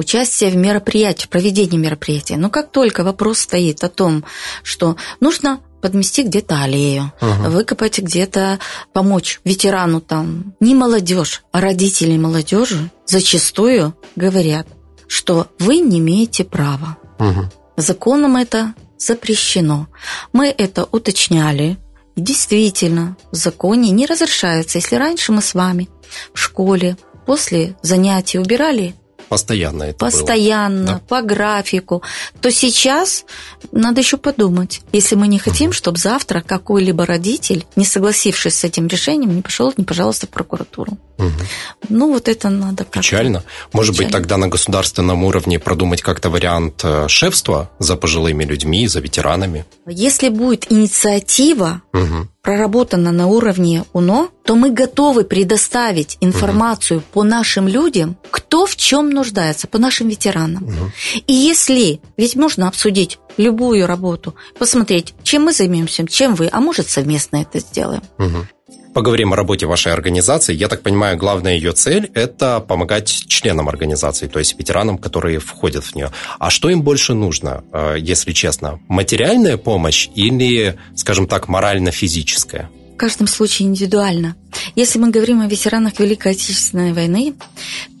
участие 0.00 0.50
в 0.50 0.56
мероприятии, 0.56 1.26
в 1.26 1.28
проведении 1.28 1.76
мероприятия. 1.76 2.36
Но 2.38 2.48
как 2.48 2.72
только 2.72 3.04
вопрос 3.04 3.40
стоит 3.40 3.84
о 3.84 3.88
том, 3.88 4.24
что 4.62 4.96
нужно 5.20 5.60
подмести 5.82 6.22
где-то 6.22 6.62
аллею, 6.62 7.12
угу. 7.20 7.50
выкопать 7.50 7.98
где-то, 7.98 8.58
помочь 8.92 9.40
ветерану 9.44 10.00
там, 10.00 10.54
не 10.60 10.74
молодежь, 10.74 11.42
а 11.52 11.60
родители 11.60 12.16
молодежи 12.16 12.90
зачастую 13.06 13.94
говорят, 14.16 14.66
что 15.06 15.48
вы 15.58 15.78
не 15.78 15.98
имеете 15.98 16.44
права. 16.44 16.96
Угу. 17.18 17.50
Законом 17.76 18.36
это 18.36 18.74
запрещено. 18.98 19.88
Мы 20.32 20.48
это 20.48 20.86
уточняли. 20.90 21.78
И 22.16 22.20
действительно, 22.20 23.16
в 23.32 23.36
законе 23.36 23.90
не 23.90 24.06
разрешается, 24.06 24.78
если 24.78 24.96
раньше 24.96 25.32
мы 25.32 25.42
с 25.42 25.54
вами 25.54 25.88
в 26.34 26.38
школе 26.38 26.96
после 27.26 27.76
занятий 27.82 28.38
убирали 28.38 28.94
Постоянно 29.30 29.84
это 29.84 29.98
Постоянно, 29.98 30.82
было. 30.82 30.86
Да. 30.94 31.00
по 31.06 31.22
графику. 31.22 32.02
То 32.40 32.50
сейчас 32.50 33.24
надо 33.70 34.00
еще 34.00 34.16
подумать. 34.16 34.80
Если 34.90 35.14
мы 35.14 35.28
не 35.28 35.38
хотим, 35.38 35.72
чтобы 35.72 35.98
завтра 35.98 36.40
какой-либо 36.40 37.06
родитель, 37.06 37.64
не 37.76 37.84
согласившись 37.84 38.56
с 38.56 38.64
этим 38.64 38.88
решением, 38.88 39.36
не 39.36 39.42
пошел, 39.42 39.72
не 39.76 39.84
пожалуйста, 39.84 40.26
в 40.26 40.30
прокуратуру. 40.30 40.98
Угу. 41.18 41.28
Ну, 41.90 42.12
вот 42.12 42.26
это 42.26 42.48
надо 42.48 42.78
как-то... 42.78 42.98
Печально. 42.98 43.44
Может 43.72 43.92
Печально. 43.92 44.08
быть, 44.08 44.12
тогда 44.12 44.36
на 44.36 44.48
государственном 44.48 45.22
уровне 45.22 45.60
продумать 45.60 46.02
как-то 46.02 46.28
вариант 46.28 46.80
э, 46.82 47.06
шефства 47.06 47.70
за 47.78 47.94
пожилыми 47.94 48.42
людьми, 48.42 48.88
за 48.88 48.98
ветеранами? 48.98 49.64
Если 49.86 50.28
будет 50.28 50.72
инициатива, 50.72 51.82
угу 51.92 52.26
проработана 52.42 53.12
на 53.12 53.26
уровне 53.26 53.84
УНО, 53.92 54.30
то 54.44 54.56
мы 54.56 54.70
готовы 54.70 55.24
предоставить 55.24 56.16
информацию 56.20 56.98
угу. 56.98 57.06
по 57.12 57.22
нашим 57.22 57.68
людям, 57.68 58.16
кто 58.30 58.66
в 58.66 58.76
чем 58.76 59.10
нуждается, 59.10 59.66
по 59.66 59.78
нашим 59.78 60.08
ветеранам. 60.08 60.64
Угу. 60.64 60.92
И 61.26 61.32
если, 61.32 62.00
ведь 62.16 62.36
можно 62.36 62.68
обсудить 62.68 63.18
любую 63.36 63.86
работу, 63.86 64.34
посмотреть, 64.58 65.14
чем 65.22 65.44
мы 65.44 65.52
займемся, 65.52 66.06
чем 66.06 66.34
вы, 66.34 66.48
а 66.50 66.60
может 66.60 66.88
совместно 66.88 67.38
это 67.38 67.60
сделаем. 67.60 68.02
Угу. 68.18 68.46
Поговорим 68.92 69.32
о 69.32 69.36
работе 69.36 69.66
вашей 69.66 69.92
организации. 69.92 70.52
Я 70.52 70.66
так 70.66 70.82
понимаю, 70.82 71.16
главная 71.16 71.54
ее 71.54 71.72
цель– 71.72 72.10
это 72.14 72.58
помогать 72.58 73.06
членам 73.06 73.68
организации, 73.68 74.26
то 74.26 74.40
есть 74.40 74.58
ветеранам, 74.58 74.98
которые 74.98 75.38
входят 75.38 75.84
в 75.84 75.94
нее. 75.94 76.10
А 76.40 76.50
что 76.50 76.68
им 76.70 76.82
больше 76.82 77.14
нужно, 77.14 77.62
э, 77.72 77.96
если 78.00 78.32
честно? 78.32 78.80
Материальная 78.88 79.56
помощь 79.56 80.08
или, 80.16 80.76
скажем 80.96 81.28
так, 81.28 81.46
морально-физическая? 81.46 82.68
В 82.94 82.96
каждом 82.96 83.28
случае 83.28 83.68
индивидуально. 83.68 84.34
Если 84.74 84.98
мы 84.98 85.10
говорим 85.10 85.40
о 85.40 85.46
ветеранах 85.46 86.00
Великой 86.00 86.32
Отечественной 86.32 86.92
войны, 86.92 87.34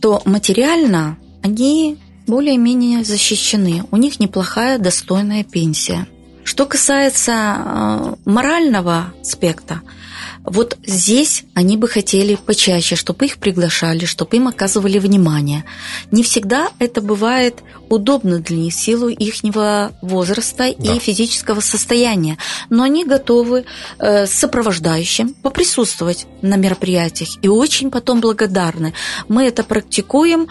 то 0.02 0.20
материально 0.24 1.18
они 1.42 1.98
более-менее 2.26 3.04
защищены. 3.04 3.84
У 3.92 3.96
них 3.96 4.18
неплохая, 4.18 4.78
достойная 4.78 5.44
пенсия. 5.44 6.08
Что 6.42 6.66
касается 6.66 7.32
э, 7.32 8.14
морального 8.24 9.14
аспекта, 9.20 9.82
вот 10.44 10.78
здесь 10.86 11.44
они 11.54 11.76
бы 11.76 11.86
хотели 11.88 12.34
почаще, 12.34 12.96
чтобы 12.96 13.26
их 13.26 13.38
приглашали, 13.38 14.04
чтобы 14.04 14.36
им 14.36 14.48
оказывали 14.48 14.98
внимание. 14.98 15.64
Не 16.10 16.22
всегда 16.22 16.70
это 16.78 17.00
бывает 17.00 17.62
удобно 17.88 18.38
для 18.38 18.56
них 18.56 18.74
в 18.74 18.80
силу 18.80 19.08
их 19.08 19.42
возраста 20.00 20.72
да. 20.78 20.94
и 20.94 20.98
физического 20.98 21.60
состояния, 21.60 22.38
но 22.70 22.84
они 22.84 23.04
готовы 23.04 23.64
э, 23.98 24.26
с 24.26 24.30
сопровождающим 24.30 25.34
поприсутствовать 25.34 26.26
на 26.40 26.56
мероприятиях 26.56 27.30
и 27.42 27.48
очень 27.48 27.90
потом 27.90 28.20
благодарны. 28.20 28.94
Мы 29.28 29.46
это 29.46 29.62
практикуем, 29.62 30.48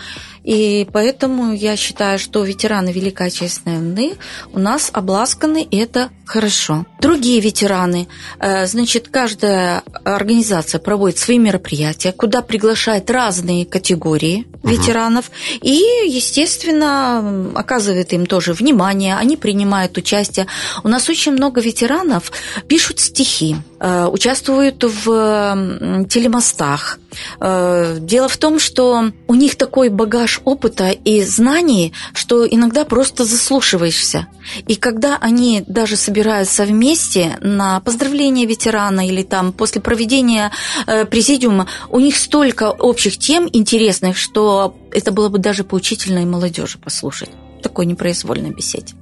и 0.50 0.88
поэтому 0.92 1.54
я 1.54 1.76
считаю, 1.76 2.18
что 2.18 2.44
ветераны 2.44 2.90
Великой 2.90 3.28
Отечественной 3.28 3.78
войны 3.78 4.14
у 4.52 4.58
нас 4.58 4.90
обласканы, 4.92 5.62
и 5.62 5.78
это 5.78 6.10
хорошо. 6.26 6.88
Другие 7.00 7.40
ветераны, 7.40 8.08
э, 8.40 8.66
значит, 8.66 9.10
каждая 9.10 9.84
организация 10.04 10.80
проводит 10.80 11.20
свои 11.20 11.38
мероприятия, 11.38 12.12
куда 12.12 12.42
приглашает 12.42 13.12
разные 13.12 13.64
категории 13.64 14.48
угу. 14.64 14.70
ветеранов, 14.70 15.30
и, 15.62 15.84
естественно, 16.08 17.52
оказывает 17.54 18.12
им 18.14 18.26
тоже 18.26 18.54
внимание, 18.54 19.18
они 19.18 19.38
принимают 19.38 19.98
участие. 19.98 20.48
У 20.84 20.88
нас 20.88 21.10
очень 21.10 21.34
много 21.34 21.62
ветеранов 21.62 22.32
пишут 22.68 23.00
стихи, 23.00 23.56
э, 23.80 24.08
участвуют 24.12 24.84
в 24.84 26.06
телемостах, 26.10 26.98
дело 27.40 28.28
в 28.28 28.38
том, 28.38 28.60
что 28.60 29.12
у 29.28 29.36
них 29.36 29.56
такой 29.56 29.90
багаж 29.90 30.42
опыта 30.46 30.90
и 30.90 31.24
знаний, 31.24 31.94
что 32.14 32.48
иногда 32.48 32.86
просто 32.86 33.26
заслушиваешься. 33.26 34.28
И 34.68 34.76
когда 34.76 35.18
они 35.18 35.64
даже 35.68 35.96
собираются 35.96 36.66
вместе 36.66 37.38
на 37.42 37.80
поздравление 37.82 38.46
ветерана 38.46 39.08
или 39.08 39.24
там 39.24 39.54
после 39.54 39.82
проведения 39.82 40.52
э, 40.88 41.06
президиума, 41.06 41.68
у 41.90 42.00
них 42.00 42.16
столько 42.16 42.72
общих 42.72 43.18
тем 43.18 43.50
интересных, 43.52 44.18
что 44.18 44.76
это 44.92 45.12
было 45.12 45.30
бы 45.30 45.38
даже 45.38 45.64
поучительно 45.64 46.20
и 46.20 46.26
молодежи 46.26 46.78
послушать 46.78 47.30
такой 47.62 47.86
непроизвольной 47.86 48.52
беседе. 48.52 48.94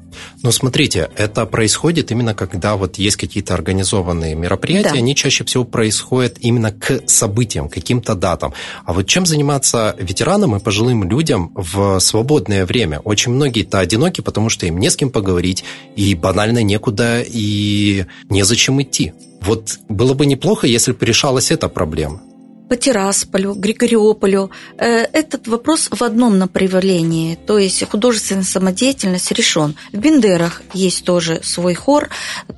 Но 0.43 0.51
смотрите, 0.51 1.09
это 1.15 1.45
происходит 1.45 2.11
именно 2.11 2.33
когда 2.33 2.75
вот 2.75 2.97
есть 2.97 3.17
какие-то 3.17 3.53
организованные 3.53 4.35
мероприятия, 4.35 4.91
да. 4.91 4.95
они 4.97 5.15
чаще 5.15 5.43
всего 5.43 5.63
происходят 5.63 6.37
именно 6.39 6.71
к 6.71 7.01
событиям, 7.07 7.69
каким-то 7.69 8.15
датам. 8.15 8.53
А 8.85 8.93
вот 8.93 9.07
чем 9.07 9.25
заниматься 9.25 9.95
ветеранам 9.99 10.55
и 10.55 10.59
пожилым 10.59 11.03
людям 11.03 11.51
в 11.55 11.99
свободное 11.99 12.65
время? 12.65 12.99
Очень 12.99 13.33
многие-то 13.33 13.79
одиноки, 13.79 14.21
потому 14.21 14.49
что 14.49 14.65
им 14.65 14.77
не 14.77 14.89
с 14.89 14.95
кем 14.95 15.09
поговорить, 15.09 15.63
и 15.95 16.15
банально 16.15 16.63
некуда, 16.63 17.21
и 17.25 18.05
незачем 18.29 18.81
идти. 18.81 19.13
Вот 19.41 19.79
было 19.87 20.13
бы 20.13 20.25
неплохо, 20.25 20.67
если 20.67 20.91
бы 20.91 21.05
решалась 21.05 21.51
эта 21.51 21.69
проблема 21.69 22.21
по 22.69 22.75
Тирасполю, 22.75 23.53
Григориополю. 23.53 24.51
Э, 24.77 25.05
этот 25.13 25.47
вопрос 25.47 25.89
в 25.91 26.01
одном 26.01 26.37
направлении, 26.37 27.35
то 27.35 27.57
есть 27.57 27.87
художественная 27.89 28.43
самодеятельность 28.43 29.31
решен. 29.31 29.75
В 29.93 29.97
Бендерах 29.97 30.61
есть 30.73 31.05
тоже 31.05 31.41
свой 31.43 31.73
хор, 31.73 32.09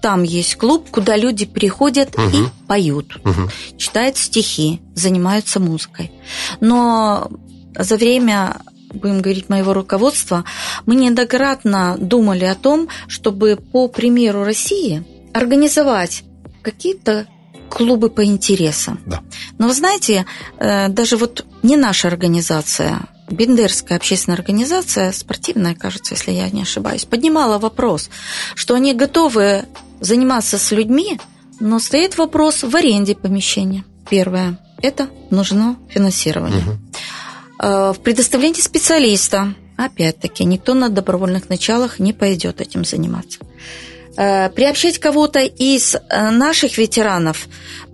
там 0.02 0.24
есть 0.24 0.56
клуб, 0.56 0.88
куда 0.90 1.16
люди 1.16 1.46
приходят 1.46 2.16
угу. 2.16 2.28
и 2.30 2.44
поют, 2.68 3.18
угу. 3.24 3.50
читают 3.78 4.18
стихи, 4.18 4.82
занимаются 4.96 5.60
музыкой. 5.60 6.12
Но 6.60 7.30
за 7.78 7.98
время 7.98 8.62
будем 8.94 9.22
говорить, 9.22 9.50
моего 9.50 9.74
руководства, 9.74 10.46
мы 10.86 10.96
неоднократно 10.96 11.96
думали 12.00 12.46
о 12.46 12.56
том, 12.56 12.88
чтобы 13.08 13.56
по 13.56 13.88
примеру 13.88 14.44
России 14.44 15.04
организовать 15.34 16.24
какие-то 16.64 17.28
клубы 17.70 18.10
по 18.10 18.26
интересам. 18.26 19.00
Да. 19.06 19.22
Но 19.58 19.68
вы 19.68 19.74
знаете, 19.74 20.26
э, 20.58 20.90
даже 20.90 21.18
вот 21.18 21.46
не 21.64 21.78
наша 21.78 22.08
организация, 22.08 23.00
Бендерская 23.30 23.98
общественная 23.98 24.38
организация, 24.38 25.12
спортивная, 25.12 25.76
кажется, 25.76 26.16
если 26.16 26.32
я 26.32 26.50
не 26.50 26.64
ошибаюсь, 26.64 27.06
поднимала 27.06 27.60
вопрос, 27.60 28.10
что 28.56 28.74
они 28.74 28.94
готовы 28.94 29.66
заниматься 30.00 30.58
с 30.58 30.72
людьми, 30.72 31.20
но 31.60 31.80
стоит 31.80 32.18
вопрос 32.18 32.64
в 32.64 32.76
аренде 32.76 33.16
помещения. 33.16 33.84
Первое– 34.10 34.60
это 34.82 35.10
нужно 35.30 35.78
финансирование. 35.90 36.64
Угу. 36.64 36.78
В 37.60 37.98
предоставлении 38.04 38.62
специалиста, 38.62 39.54
опять-таки, 39.76 40.46
никто 40.46 40.74
на 40.74 40.90
добровольных 40.90 41.50
началах 41.50 42.00
не 42.00 42.14
пойдет 42.14 42.62
этим 42.62 42.86
заниматься. 42.86 43.40
Э, 44.18 44.50
приобщать 44.50 45.00
кого-то 45.00 45.40
из 45.40 45.96
э, 45.96 46.30
наших 46.30 46.78
ветеранов, 46.78 47.48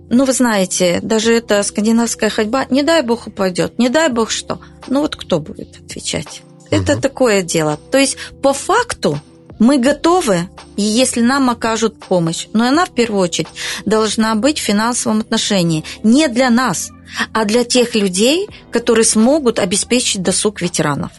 ну, 0.08 0.24
вы 0.24 0.32
знаете, 0.32 1.00
даже 1.02 1.34
эта 1.34 1.62
скандинавская 1.62 2.30
ходьба, 2.30 2.66
не 2.70 2.82
дай 2.82 3.02
бог 3.02 3.26
упадет, 3.26 3.78
не 3.78 3.88
дай 3.88 4.08
бог 4.08 4.30
что. 4.30 4.60
Ну, 4.88 5.00
вот 5.00 5.16
кто 5.16 5.40
будет 5.40 5.76
отвечать? 5.84 6.42
Угу. 6.70 6.76
Это 6.76 7.00
такое 7.00 7.42
дело. 7.42 7.78
То 7.90 7.98
есть, 7.98 8.16
по 8.42 8.52
факту, 8.52 9.20
мы 9.58 9.78
готовы, 9.78 10.48
если 10.76 11.20
нам 11.20 11.50
окажут 11.50 11.98
помощь. 11.98 12.46
Но 12.52 12.66
она, 12.66 12.86
в 12.86 12.90
первую 12.90 13.20
очередь, 13.20 13.48
должна 13.84 14.34
быть 14.34 14.58
в 14.58 14.62
финансовом 14.62 15.20
отношении. 15.20 15.84
Не 16.02 16.28
для 16.28 16.50
нас, 16.50 16.90
а 17.32 17.44
для 17.44 17.64
тех 17.64 17.94
людей, 17.94 18.48
которые 18.70 19.04
смогут 19.04 19.58
обеспечить 19.58 20.22
досуг 20.22 20.60
ветеранов. 20.60 21.12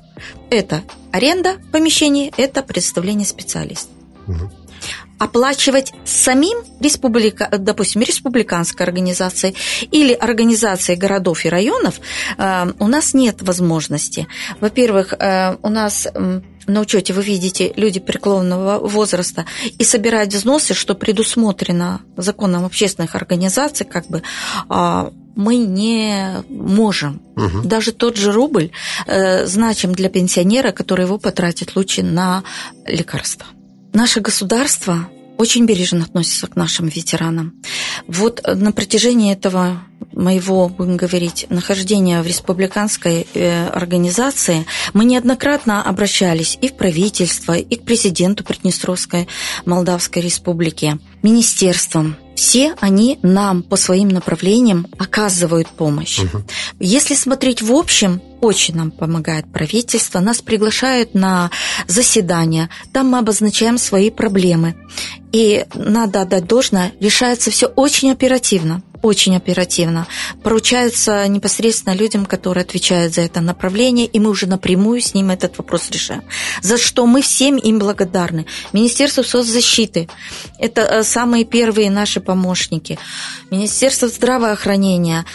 Это 0.49 0.83
аренда 1.11 1.55
помещений, 1.71 2.31
это 2.37 2.61
представление 2.61 3.25
специалистов. 3.25 3.91
Угу 4.27 4.51
оплачивать 5.19 5.93
самим 6.05 6.59
республика, 6.79 7.49
допустим, 7.57 8.01
республиканской 8.01 8.85
организацией 8.85 9.55
или 9.91 10.13
организацией 10.13 10.97
городов 10.97 11.45
и 11.45 11.49
районов 11.49 11.99
э, 12.37 12.71
у 12.79 12.87
нас 12.87 13.13
нет 13.13 13.41
возможности. 13.41 14.27
Во-первых, 14.59 15.13
э, 15.13 15.57
у 15.61 15.69
нас 15.69 16.07
на 16.67 16.81
учете 16.81 17.13
вы 17.13 17.23
видите 17.23 17.73
люди 17.75 17.99
преклонного 17.99 18.79
возраста 18.85 19.45
и 19.77 19.83
собирать 19.83 20.33
взносы, 20.33 20.73
что 20.73 20.95
предусмотрено 20.95 22.01
законом 22.17 22.65
общественных 22.65 23.15
организаций, 23.15 23.85
как 23.85 24.07
бы 24.07 24.21
а, 24.67 25.11
мы 25.35 25.57
не 25.57 26.43
можем. 26.49 27.21
Угу. 27.35 27.61
Даже 27.63 27.93
тот 27.93 28.17
же 28.17 28.31
рубль 28.31 28.71
э, 29.05 29.45
значим 29.45 29.93
для 29.93 30.09
пенсионера, 30.09 30.71
который 30.71 31.05
его 31.05 31.17
потратит 31.17 31.75
лучше 31.75 32.03
на 32.03 32.43
лекарства. 32.85 33.45
Наше 33.93 34.19
государство 34.19 35.09
очень 35.37 35.65
бережно 35.65 36.03
относится 36.03 36.47
к 36.47 36.55
нашим 36.55 36.87
ветеранам. 36.87 37.53
Вот 38.07 38.41
на 38.45 38.71
протяжении 38.71 39.33
этого 39.33 39.81
моего, 40.13 40.67
будем 40.67 40.97
говорить, 40.97 41.45
нахождения 41.49 42.21
в 42.21 42.27
республиканской 42.27 43.27
э, 43.33 43.67
организации 43.67 44.65
мы 44.93 45.05
неоднократно 45.05 45.83
обращались 45.83 46.57
и 46.61 46.69
в 46.69 46.73
правительство, 46.73 47.53
и 47.53 47.75
к 47.75 47.83
президенту 47.83 48.43
Приднестровской 48.43 49.27
Молдавской 49.65 50.21
Республики, 50.21 50.99
министерствам, 51.21 52.17
все 52.35 52.75
они 52.79 53.19
нам 53.23 53.63
по 53.63 53.75
своим 53.75 54.09
направлениям 54.09 54.87
оказывают 54.97 55.67
помощь. 55.69 56.19
Угу. 56.19 56.43
Если 56.79 57.15
смотреть 57.15 57.61
в 57.61 57.71
общем, 57.71 58.21
очень 58.41 58.75
нам 58.75 58.91
помогает 58.91 59.51
правительство, 59.51 60.19
нас 60.19 60.41
приглашают 60.41 61.13
на 61.13 61.51
заседания, 61.87 62.69
там 62.93 63.09
мы 63.09 63.19
обозначаем 63.19 63.77
свои 63.77 64.09
проблемы. 64.09 64.75
И 65.31 65.65
надо 65.73 66.21
отдать 66.21 66.45
должное, 66.45 66.93
решается 66.99 67.51
все 67.51 67.67
очень 67.67 68.11
оперативно 68.11 68.81
очень 69.01 69.35
оперативно. 69.35 70.07
Поручаются 70.43 71.27
непосредственно 71.27 71.93
людям, 71.93 72.25
которые 72.25 72.63
отвечают 72.63 73.13
за 73.13 73.21
это 73.21 73.41
направление, 73.41 74.05
и 74.05 74.19
мы 74.19 74.29
уже 74.29 74.47
напрямую 74.47 75.01
с 75.01 75.13
ним 75.13 75.29
этот 75.29 75.57
вопрос 75.57 75.89
решаем. 75.89 76.23
За 76.61 76.77
что 76.77 77.05
мы 77.05 77.21
всем 77.21 77.57
им 77.57 77.79
благодарны. 77.79 78.45
Министерство 78.73 79.23
соцзащиты– 79.23 80.09
это 80.59 80.81
э, 80.81 81.03
самые 81.03 81.45
первые 81.45 81.89
наши 81.89 82.19
помощники. 82.19 82.99
Министерство 83.51 84.07
здравоохранения, 84.07 85.25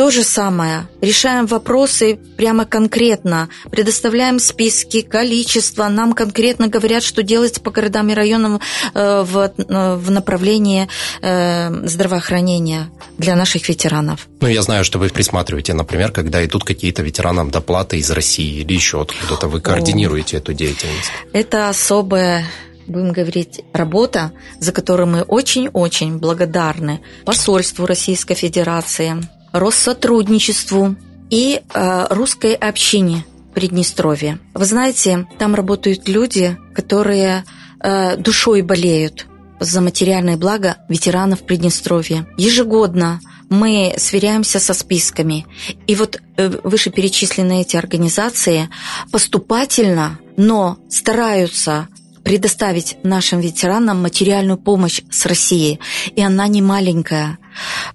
то 0.00 0.10
же 0.10 0.24
самое. 0.24 0.88
Решаем 1.02 1.44
вопросы 1.44 2.18
прямо 2.38 2.64
конкретно. 2.64 3.50
Предоставляем 3.70 4.38
списки, 4.38 5.02
количество. 5.02 5.88
Нам 5.88 6.14
конкретно 6.14 6.68
говорят, 6.68 7.02
что 7.02 7.22
делать 7.22 7.60
по 7.62 7.70
городам 7.70 8.08
и 8.08 8.14
районам 8.14 8.60
э, 8.94 9.22
в, 9.22 9.36
э, 9.36 9.96
в 9.96 10.10
направлении 10.10 10.88
э, 11.20 11.86
здравоохранения 11.86 12.88
для 13.18 13.36
наших 13.36 13.68
ветеранов. 13.68 14.26
Ну, 14.40 14.48
я 14.48 14.62
знаю, 14.62 14.84
что 14.84 14.98
вы 14.98 15.10
присматриваете, 15.10 15.74
например, 15.74 16.12
когда 16.12 16.42
идут 16.46 16.64
какие-то 16.64 17.02
ветеранам 17.02 17.50
доплаты 17.50 17.98
из 17.98 18.10
России 18.10 18.60
или 18.60 18.72
еще 18.72 19.02
откуда-то. 19.02 19.48
Вы 19.48 19.60
координируете 19.60 20.38
О, 20.38 20.40
эту 20.40 20.54
деятельность. 20.54 21.10
Это 21.34 21.68
особая 21.68 22.46
будем 22.86 23.12
говорить, 23.12 23.60
работа, 23.74 24.32
за 24.58 24.72
которую 24.72 25.08
мы 25.08 25.22
очень-очень 25.22 26.16
благодарны 26.18 27.00
посольству 27.24 27.86
Российской 27.86 28.34
Федерации, 28.34 29.22
Россотрудничеству 29.52 30.96
и 31.30 31.60
э, 31.72 32.06
русской 32.10 32.54
общине 32.54 33.24
Приднестровья. 33.54 34.38
Вы 34.54 34.64
знаете, 34.64 35.26
там 35.38 35.54
работают 35.54 36.08
люди, 36.08 36.56
которые 36.74 37.44
э, 37.80 38.16
душой 38.16 38.62
болеют 38.62 39.26
за 39.58 39.80
материальное 39.80 40.36
благо 40.36 40.76
ветеранов 40.88 41.42
Приднестровья. 41.42 42.26
Ежегодно 42.36 43.20
мы 43.50 43.94
сверяемся 43.98 44.60
со 44.60 44.72
списками. 44.72 45.46
И 45.86 45.96
вот 45.96 46.20
э, 46.36 46.48
вышеперечисленные 46.62 47.62
эти 47.62 47.76
организации 47.76 48.70
поступательно, 49.10 50.18
но 50.36 50.78
стараются 50.88 51.88
предоставить 52.22 52.96
нашим 53.02 53.40
ветеранам 53.40 54.02
материальную 54.02 54.56
помощь 54.56 55.02
с 55.10 55.26
России. 55.26 55.80
И 56.14 56.22
она 56.22 56.46
не 56.46 56.62
маленькая. 56.62 57.38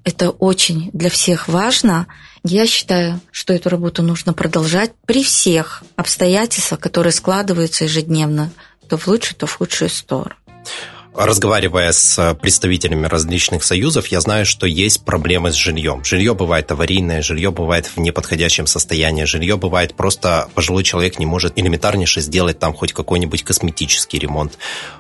Это 0.06 0.30
очень 0.30 0.92
для 0.94 1.10
всех 1.10 1.48
важно. 1.48 2.06
Я 2.44 2.68
считаю, 2.68 3.20
что 3.32 3.54
эту 3.54 3.70
работу 3.70 4.04
нужно 4.04 4.34
продолжать 4.34 4.92
при 5.08 5.24
всех 5.24 5.84
обстоятельствах, 5.96 6.80
которые 6.80 7.12
складываются 7.12 7.86
ежедневно, 7.86 8.52
то 8.88 8.98
в 8.98 9.08
лучшую, 9.08 9.36
то 9.36 9.48
в 9.48 9.56
худшую 9.56 9.90
сторону. 9.90 10.36
Разговаривая 11.18 11.94
с 11.94 12.36
представителями 12.42 13.06
различных 13.08 13.64
союзов, 13.64 14.08
я 14.08 14.20
знаю, 14.20 14.46
что 14.46 14.68
есть 14.68 15.06
проблемы 15.06 15.54
с 15.54 15.56
жильем. 15.56 16.04
Жилье 16.04 16.36
бывает 16.36 16.70
аварийное, 16.72 17.22
жилье 17.22 17.52
бывает 17.52 17.86
в 17.86 17.98
неподходящем 17.98 18.68
состоянии, 18.68 19.24
жилье 19.24 19.56
бывает 19.56 19.96
просто 19.96 20.50
пожилой 20.56 20.84
человек 20.84 21.18
не 21.18 21.26
может 21.26 21.58
элементарнейше 21.58 22.20
сделать 22.20 22.60
там 22.60 22.74
хоть 22.74 22.92
какой-нибудь 22.92 23.44
косметический 23.44 24.20
ремонт. 24.20 24.58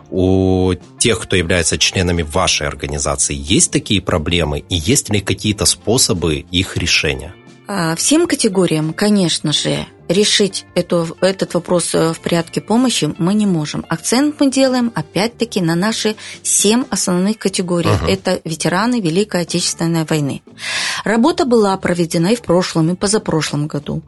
У 0.10 0.73
тех, 0.99 1.19
кто 1.19 1.36
является 1.36 1.78
членами 1.78 2.21
вашей 2.21 2.65
организации, 2.67 3.36
есть 3.38 3.71
такие 3.71 4.01
проблемы 4.01 4.60
и 4.60 4.75
есть 4.75 5.10
ли 5.10 5.19
какие-то 5.19 5.65
способы 5.65 6.45
их 6.49 6.78
решения? 6.78 7.34
А, 7.67 7.95
всем 7.95 8.28
категориям, 8.28 8.93
конечно 8.93 9.51
же, 9.51 9.88
решить 10.08 10.65
эту, 10.75 11.17
этот 11.21 11.56
вопрос 11.56 11.95
э, 11.95 12.13
в 12.13 12.19
порядке 12.19 12.62
помощи 12.62 13.13
мы 13.17 13.34
не 13.34 13.45
можем. 13.45 13.86
Акцент 13.89 14.39
мы 14.39 14.51
делаем, 14.51 14.91
опять-таки, 14.93 15.62
на 15.62 15.73
наши 15.73 16.15
семь 16.43 16.84
основных 16.89 17.39
категорий. 17.39 17.89
Uh-huh. 17.89 18.08
Это 18.08 18.39
ветераны 18.43 18.99
Великой 18.99 19.41
Отечественной 19.41 20.06
войны. 20.06 20.43
Работа 21.04 21.45
была 21.45 21.75
проведена 21.78 22.28
и 22.28 22.36
в 22.36 22.43
прошлом, 22.43 22.91
и 22.91 22.95
позапрошлом 22.95 23.67
году. 23.67 24.04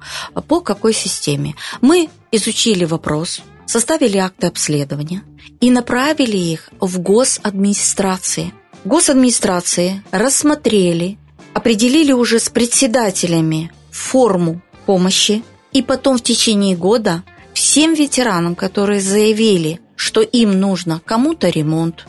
По 0.48 0.62
какой 0.62 0.94
системе? 0.94 1.56
Мы 1.82 2.10
изучили 2.32 2.86
вопрос, 2.86 3.42
составили 3.66 4.18
акты 4.18 4.48
обследования 4.48 5.24
и 5.60 5.72
направили 5.72 6.38
их 6.38 6.70
в 6.80 7.00
госадминистрации. 7.00 8.54
Госадминистрации 8.86 10.04
рассмотрели 10.12 11.18
определили 11.58 12.12
уже 12.12 12.40
с 12.40 12.50
председателями 12.50 13.72
форму 13.90 14.62
помощи, 14.86 15.42
и 15.74 15.82
потом 15.82 16.20
в 16.20 16.22
течение 16.22 16.76
года 16.76 17.24
всем 17.56 17.96
ветеранам, 17.96 18.54
которые 18.54 19.02
заявили, 19.02 19.82
что 19.96 20.22
им 20.22 20.60
нужно 20.60 21.02
кому-то 21.04 21.50
ремонт, 21.50 22.06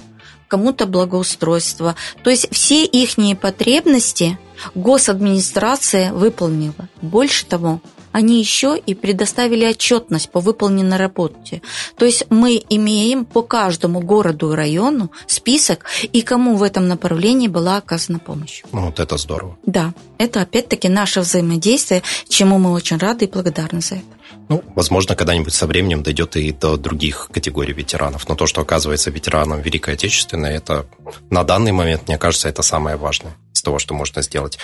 кому-то 0.48 0.84
благоустройство, 0.84 1.96
то 2.22 2.28
есть 2.28 2.48
все 2.52 2.84
их 2.84 3.16
потребности 3.40 4.38
госадминистрация 4.74 6.12
выполнила. 6.12 6.90
Больше 7.00 7.46
того, 7.46 7.80
они 8.12 8.38
еще 8.38 8.78
и 8.78 8.94
предоставили 8.94 9.66
отчетность 9.66 10.30
по 10.30 10.40
выполненной 10.40 10.96
работе. 10.96 11.62
То 11.96 12.04
есть 12.04 12.26
мы 12.30 12.62
имеем 12.70 13.24
по 13.24 13.42
каждому 13.42 14.00
городу 14.00 14.52
и 14.52 14.56
району 14.56 15.10
список, 15.26 15.84
и 16.12 16.22
кому 16.22 16.56
в 16.56 16.62
этом 16.62 16.88
направлении 16.88 17.48
была 17.48 17.76
оказана 17.76 18.18
помощь. 18.18 18.62
Ну, 18.72 18.86
вот 18.86 19.00
это 19.00 19.16
здорово. 19.16 19.56
Да, 19.64 19.94
это 20.18 20.40
опять-таки 20.40 20.88
наше 20.88 21.20
взаимодействие, 21.20 22.02
чему 22.28 22.58
мы 22.58 22.72
очень 22.72 22.98
рады 22.98 23.26
и 23.26 23.28
благодарны 23.28 23.80
за 23.80 23.96
это. 23.96 24.18
Ну, 24.48 24.64
возможно, 24.74 25.14
когда-нибудь 25.14 25.52
со 25.52 25.66
временем 25.66 26.02
дойдет 26.02 26.36
и 26.36 26.52
до 26.52 26.76
других 26.76 27.28
категорий 27.32 27.74
ветеранов. 27.74 28.28
Но 28.28 28.34
то, 28.34 28.46
что 28.46 28.62
оказывается 28.62 29.10
ветераном 29.10 29.60
Великой 29.60 29.94
Отечественной, 29.94 30.54
это 30.54 30.86
на 31.30 31.44
данный 31.44 31.72
момент, 31.72 32.08
мне 32.08 32.16
кажется, 32.16 32.48
это 32.48 32.62
самое 32.62 32.96
важное 32.96 33.36
из 33.52 33.62
того, 33.62 33.78
что 33.78 33.94
можно 33.94 34.22
сделать. 34.22 34.58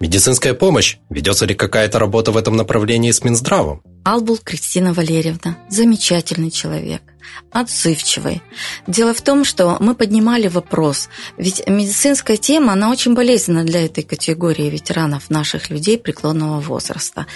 Медицинская 0.00 0.54
помощь. 0.54 0.98
Ведется 1.10 1.46
ли 1.46 1.54
какая-то 1.54 1.98
работа 1.98 2.32
в 2.32 2.36
этом 2.36 2.56
направлении 2.56 3.10
с 3.10 3.24
Минздравом? 3.24 3.82
Албул 4.04 4.38
Кристина 4.38 4.92
Валерьевна. 4.92 5.58
Замечательный 5.68 6.50
человек 6.50 7.02
отзывчивой. 7.50 8.42
Дело 8.86 9.14
в 9.14 9.20
том, 9.20 9.44
что 9.44 9.76
мы 9.80 9.94
поднимали 9.94 10.48
вопрос, 10.48 11.08
ведь 11.36 11.66
медицинская 11.66 12.36
тема, 12.36 12.72
она 12.72 12.90
очень 12.90 13.14
болезненна 13.14 13.64
для 13.64 13.84
этой 13.84 14.02
категории 14.04 14.68
ветеранов, 14.68 15.30
наших 15.30 15.70
людей 15.70 15.98
преклонного 15.98 16.60
возраста. 16.60 17.26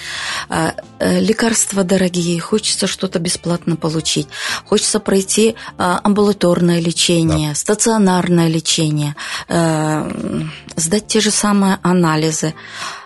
А, 0.49 0.75
э, 0.99 1.21
лекарства 1.21 1.85
дорогие, 1.85 2.41
хочется 2.41 2.87
что-то 2.87 3.19
бесплатно 3.19 3.77
получить, 3.77 4.29
хочется 4.65 5.01
пройти 5.01 5.55
а, 5.79 6.01
амбулаторное 6.03 6.81
лечение, 6.81 7.51
да. 7.51 7.55
стационарное 7.55 8.49
лечение, 8.49 9.17
э, 9.49 10.11
сдать 10.77 11.07
те 11.07 11.21
же 11.21 11.31
самые 11.31 11.79
анализы 11.83 12.55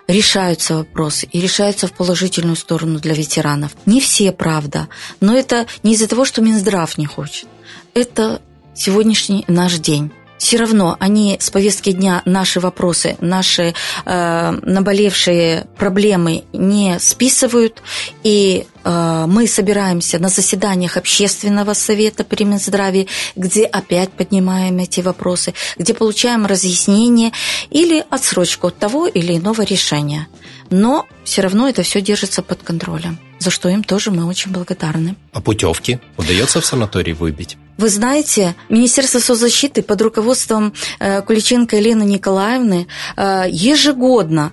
решаются 0.06 0.76
вопросы 0.76 1.28
и 1.32 1.40
решаются 1.40 1.86
в 1.86 1.92
положительную 1.92 2.56
сторону 2.56 2.98
для 2.98 3.14
ветеранов. 3.14 3.72
Не 3.86 4.00
все, 4.00 4.32
правда, 4.32 4.88
но 5.20 5.36
это 5.36 5.66
не 5.82 5.94
из-за 5.94 6.08
того, 6.08 6.24
что 6.24 6.42
Минздрав 6.42 6.98
не 6.98 7.06
хочет. 7.06 7.48
Это 7.94 8.40
сегодняшний 8.74 9.44
наш 9.48 9.78
день 9.78 10.12
все 10.38 10.56
равно 10.56 10.96
они 11.00 11.36
с 11.40 11.50
повестки 11.50 11.92
дня 11.92 12.22
наши 12.24 12.60
вопросы, 12.60 13.16
наши 13.20 13.74
э, 14.04 14.58
наболевшие 14.62 15.66
проблемы 15.78 16.44
не 16.52 16.98
списывают, 16.98 17.82
и 18.22 18.66
э, 18.84 19.24
мы 19.26 19.46
собираемся 19.46 20.18
на 20.18 20.28
заседаниях 20.28 20.96
общественного 20.96 21.72
совета 21.74 22.24
при 22.24 22.44
Минздраве, 22.44 23.06
где 23.36 23.64
опять 23.64 24.10
поднимаем 24.10 24.78
эти 24.78 25.00
вопросы, 25.00 25.54
где 25.78 25.94
получаем 25.94 26.46
разъяснение 26.46 27.32
или 27.70 28.04
отсрочку 28.10 28.68
от 28.68 28.78
того 28.78 29.06
или 29.06 29.36
иного 29.36 29.62
решения. 29.62 30.28
Но 30.70 31.06
все 31.24 31.42
равно 31.42 31.68
это 31.68 31.82
все 31.82 32.00
держится 32.00 32.42
под 32.42 32.62
контролем, 32.62 33.18
за 33.44 33.50
что 33.50 33.68
им 33.68 33.84
тоже 33.84 34.10
мы 34.10 34.24
очень 34.24 34.50
благодарны. 34.50 35.14
А 35.32 35.40
путевки 35.40 36.00
удается 36.16 36.60
в 36.60 36.66
санаторий 36.66 37.12
выбить? 37.12 37.56
Вы 37.76 37.88
знаете, 37.88 38.54
Министерство 38.68 39.18
соцзащиты 39.18 39.82
под 39.82 40.00
руководством 40.00 40.72
э, 41.00 41.22
Куличенко 41.22 41.76
Елены 41.76 42.04
Николаевны 42.04 42.86
э, 43.16 43.44
ежегодно 43.50 44.52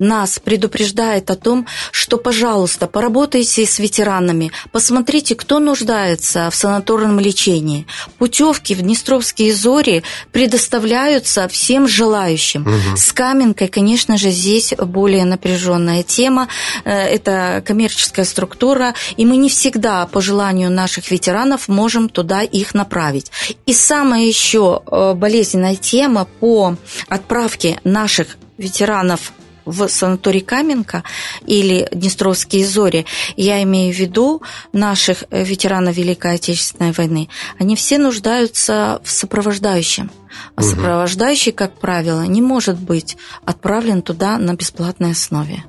нас 0.00 0.40
предупреждает 0.42 1.30
о 1.30 1.36
том, 1.36 1.66
что, 1.92 2.16
пожалуйста, 2.16 2.86
поработайте 2.86 3.64
с 3.66 3.78
ветеранами, 3.78 4.50
посмотрите, 4.72 5.34
кто 5.36 5.58
нуждается 5.58 6.50
в 6.50 6.56
санаторном 6.56 7.20
лечении. 7.20 7.86
Путевки 8.18 8.74
в 8.74 8.80
Днестровские 8.80 9.54
зори 9.54 10.02
предоставляются 10.32 11.46
всем 11.48 11.86
желающим. 11.86 12.62
Угу. 12.62 12.96
С 12.96 13.12
Каменкой, 13.12 13.68
конечно 13.68 14.16
же, 14.16 14.30
здесь 14.30 14.74
более 14.76 15.24
напряженная 15.24 16.02
тема. 16.02 16.48
Э, 16.84 16.90
это 16.90 17.62
коммерческая 17.66 18.24
структура, 18.24 18.94
и 19.16 19.26
мы 19.26 19.36
не 19.36 19.48
всегда 19.48 20.06
по 20.06 20.20
желанию 20.20 20.70
наших 20.70 21.10
ветеранов 21.10 21.68
можем 21.68 22.08
туда 22.08 22.42
их 22.42 22.74
направить. 22.74 23.30
И 23.66 23.74
самая 23.74 24.24
еще 24.24 24.82
э, 24.86 25.12
болезненная 25.14 25.76
тема 25.76 26.26
по 26.40 26.76
отправке 27.08 27.78
наших 27.84 28.38
ветеранов 28.58 29.32
в 29.64 29.88
санаторий 29.88 30.40
Каменка 30.40 31.02
или 31.46 31.88
Днестровские 31.92 32.66
зори, 32.66 33.06
я 33.36 33.62
имею 33.62 33.94
в 33.94 33.98
виду 33.98 34.42
наших 34.72 35.24
э, 35.30 35.44
ветеранов 35.44 35.96
Великой 35.96 36.34
Отечественной 36.34 36.92
войны, 36.92 37.28
они 37.58 37.76
все 37.76 37.98
нуждаются 37.98 39.00
в 39.04 39.10
сопровождающем. 39.10 40.10
А 40.56 40.62
угу. 40.62 40.70
сопровождающий, 40.70 41.52
как 41.52 41.78
правило, 41.78 42.22
не 42.22 42.42
может 42.42 42.78
быть 42.78 43.16
отправлен 43.44 44.02
туда 44.02 44.38
на 44.38 44.54
бесплатной 44.54 45.12
основе. 45.12 45.64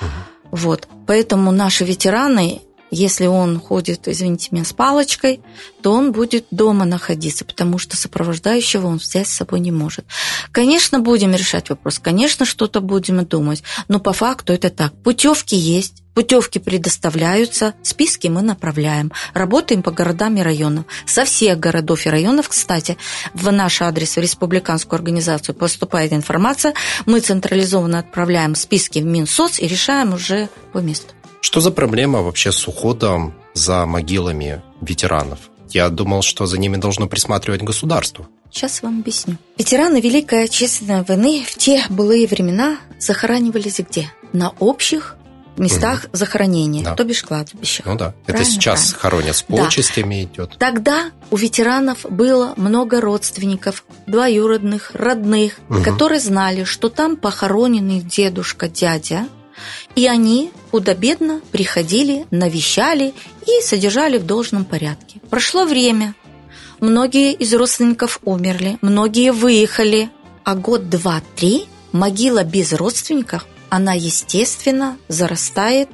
Угу. 0.00 0.08
Вот. 0.52 0.88
Поэтому 1.06 1.50
наши 1.50 1.84
ветераны 1.84 2.60
если 2.92 3.26
он 3.26 3.58
ходит, 3.58 4.06
извините 4.06 4.48
меня, 4.50 4.66
с 4.66 4.74
палочкой, 4.74 5.40
то 5.80 5.92
он 5.92 6.12
будет 6.12 6.46
дома 6.50 6.84
находиться, 6.84 7.44
потому 7.46 7.78
что 7.78 7.96
сопровождающего 7.96 8.86
он 8.86 8.98
взять 8.98 9.28
с 9.28 9.32
собой 9.32 9.60
не 9.60 9.72
может. 9.72 10.04
Конечно, 10.52 11.00
будем 11.00 11.32
решать 11.32 11.70
вопрос, 11.70 11.98
конечно, 11.98 12.44
что-то 12.44 12.82
будем 12.82 13.24
думать, 13.24 13.62
но 13.88 13.98
по 13.98 14.12
факту 14.12 14.52
это 14.52 14.68
так. 14.68 14.92
Путевки 15.02 15.56
есть, 15.56 16.02
Путевки 16.14 16.58
предоставляются, 16.58 17.72
списки 17.82 18.28
мы 18.28 18.42
направляем. 18.42 19.10
Работаем 19.32 19.82
по 19.82 19.90
городам 19.90 20.36
и 20.36 20.42
районам. 20.42 20.84
Со 21.06 21.24
всех 21.24 21.58
городов 21.58 22.04
и 22.04 22.10
районов, 22.10 22.50
кстати, 22.50 22.98
в 23.32 23.50
наш 23.50 23.80
адрес, 23.80 24.16
в 24.16 24.20
республиканскую 24.20 24.98
организацию 24.98 25.54
поступает 25.54 26.12
информация. 26.12 26.74
Мы 27.06 27.20
централизованно 27.20 28.00
отправляем 28.00 28.54
списки 28.54 28.98
в 28.98 29.06
Минсоц 29.06 29.58
и 29.58 29.66
решаем 29.66 30.12
уже 30.12 30.50
по 30.74 30.78
месту. 30.78 31.14
Что 31.42 31.60
за 31.60 31.72
проблема 31.72 32.22
вообще 32.22 32.52
с 32.52 32.68
уходом 32.68 33.34
за 33.52 33.84
могилами 33.84 34.62
ветеранов? 34.80 35.40
Я 35.70 35.88
думал, 35.88 36.22
что 36.22 36.46
за 36.46 36.56
ними 36.56 36.76
должно 36.76 37.08
присматривать 37.08 37.62
государство. 37.62 38.28
Сейчас 38.50 38.80
вам 38.80 39.00
объясню. 39.00 39.36
Ветераны 39.58 40.00
Великой 40.00 40.44
Отечественной 40.44 41.02
войны 41.02 41.44
в 41.44 41.56
те 41.56 41.84
былые 41.88 42.28
времена 42.28 42.78
захоранивались 43.00 43.80
где? 43.80 44.08
На 44.32 44.50
общих 44.60 45.16
местах 45.56 46.04
угу. 46.04 46.16
захоронения, 46.16 46.84
да. 46.84 46.94
то 46.94 47.04
бишь 47.04 47.24
кладбищах. 47.24 47.86
Ну 47.86 47.96
да, 47.96 48.14
правильно, 48.24 48.42
это 48.42 48.44
сейчас 48.44 48.92
правильно. 48.92 49.00
хоронят 49.00 49.36
с 49.36 49.42
почестями 49.42 50.14
да. 50.14 50.22
идет. 50.22 50.58
Тогда 50.58 51.10
у 51.30 51.36
ветеранов 51.36 52.06
было 52.08 52.54
много 52.56 53.00
родственников, 53.00 53.84
двоюродных, 54.06 54.92
родных, 54.94 55.58
угу. 55.68 55.82
которые 55.82 56.20
знали, 56.20 56.62
что 56.62 56.88
там 56.88 57.16
похоронены 57.16 58.00
дедушка, 58.00 58.68
дядя, 58.68 59.26
и 59.94 60.06
они 60.06 60.50
худо-бедно 60.70 61.40
приходили, 61.50 62.26
навещали 62.30 63.14
и 63.46 63.62
содержали 63.62 64.18
в 64.18 64.26
должном 64.26 64.64
порядке. 64.64 65.20
Прошло 65.30 65.64
время, 65.64 66.14
многие 66.80 67.32
из 67.34 67.52
родственников 67.54 68.20
умерли, 68.24 68.78
многие 68.80 69.32
выехали, 69.32 70.10
а 70.44 70.54
год, 70.54 70.88
два, 70.88 71.22
три 71.36 71.66
могила 71.92 72.42
без 72.44 72.72
родственников, 72.72 73.46
она, 73.68 73.92
естественно, 73.92 74.96
зарастает 75.08 75.88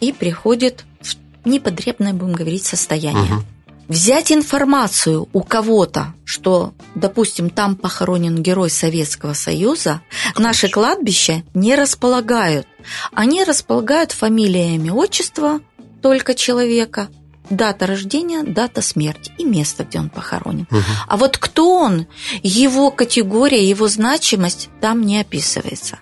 и 0.00 0.12
приходит 0.12 0.84
в 1.00 1.48
непотребное, 1.48 2.12
будем 2.12 2.34
говорить, 2.34 2.64
состояние. 2.64 3.36
Угу 3.36 3.44
взять 3.88 4.32
информацию 4.32 5.28
у 5.32 5.42
кого-то, 5.42 6.14
что, 6.24 6.72
допустим, 6.94 7.50
там 7.50 7.76
похоронен 7.76 8.42
герой 8.42 8.70
Советского 8.70 9.34
Союза, 9.34 10.02
наши 10.36 10.68
кладбища 10.68 11.42
не 11.54 11.74
располагают. 11.74 12.66
Они 13.12 13.44
располагают 13.44 14.12
фамилиями 14.12 14.90
отчества 14.90 15.60
только 16.02 16.34
человека, 16.34 17.08
дата 17.50 17.86
рождения, 17.86 18.42
дата 18.42 18.82
смерти 18.82 19.32
и 19.38 19.44
место, 19.44 19.84
где 19.84 19.98
он 19.98 20.10
похоронен. 20.10 20.66
Угу. 20.70 20.80
А 21.08 21.16
вот 21.16 21.38
кто 21.38 21.78
он, 21.78 22.06
его 22.42 22.90
категория, 22.90 23.68
его 23.68 23.88
значимость 23.88 24.68
там 24.80 25.02
не 25.02 25.20
описывается. 25.20 25.98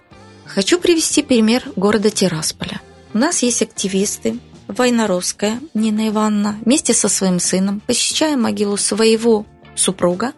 Хочу 0.46 0.78
привести 0.78 1.22
пример 1.22 1.64
города 1.76 2.10
Тирасполя. 2.10 2.80
У 3.12 3.18
нас 3.18 3.42
есть 3.42 3.62
активисты, 3.62 4.38
Войнаровская 4.68 5.60
Нина 5.74 6.08
Ивановна 6.08 6.58
вместе 6.64 6.94
со 6.94 7.08
своим 7.08 7.38
сыном, 7.38 7.80
посещая 7.86 8.36
могилу 8.36 8.76
своего 8.76 9.46
супруга 9.74 10.32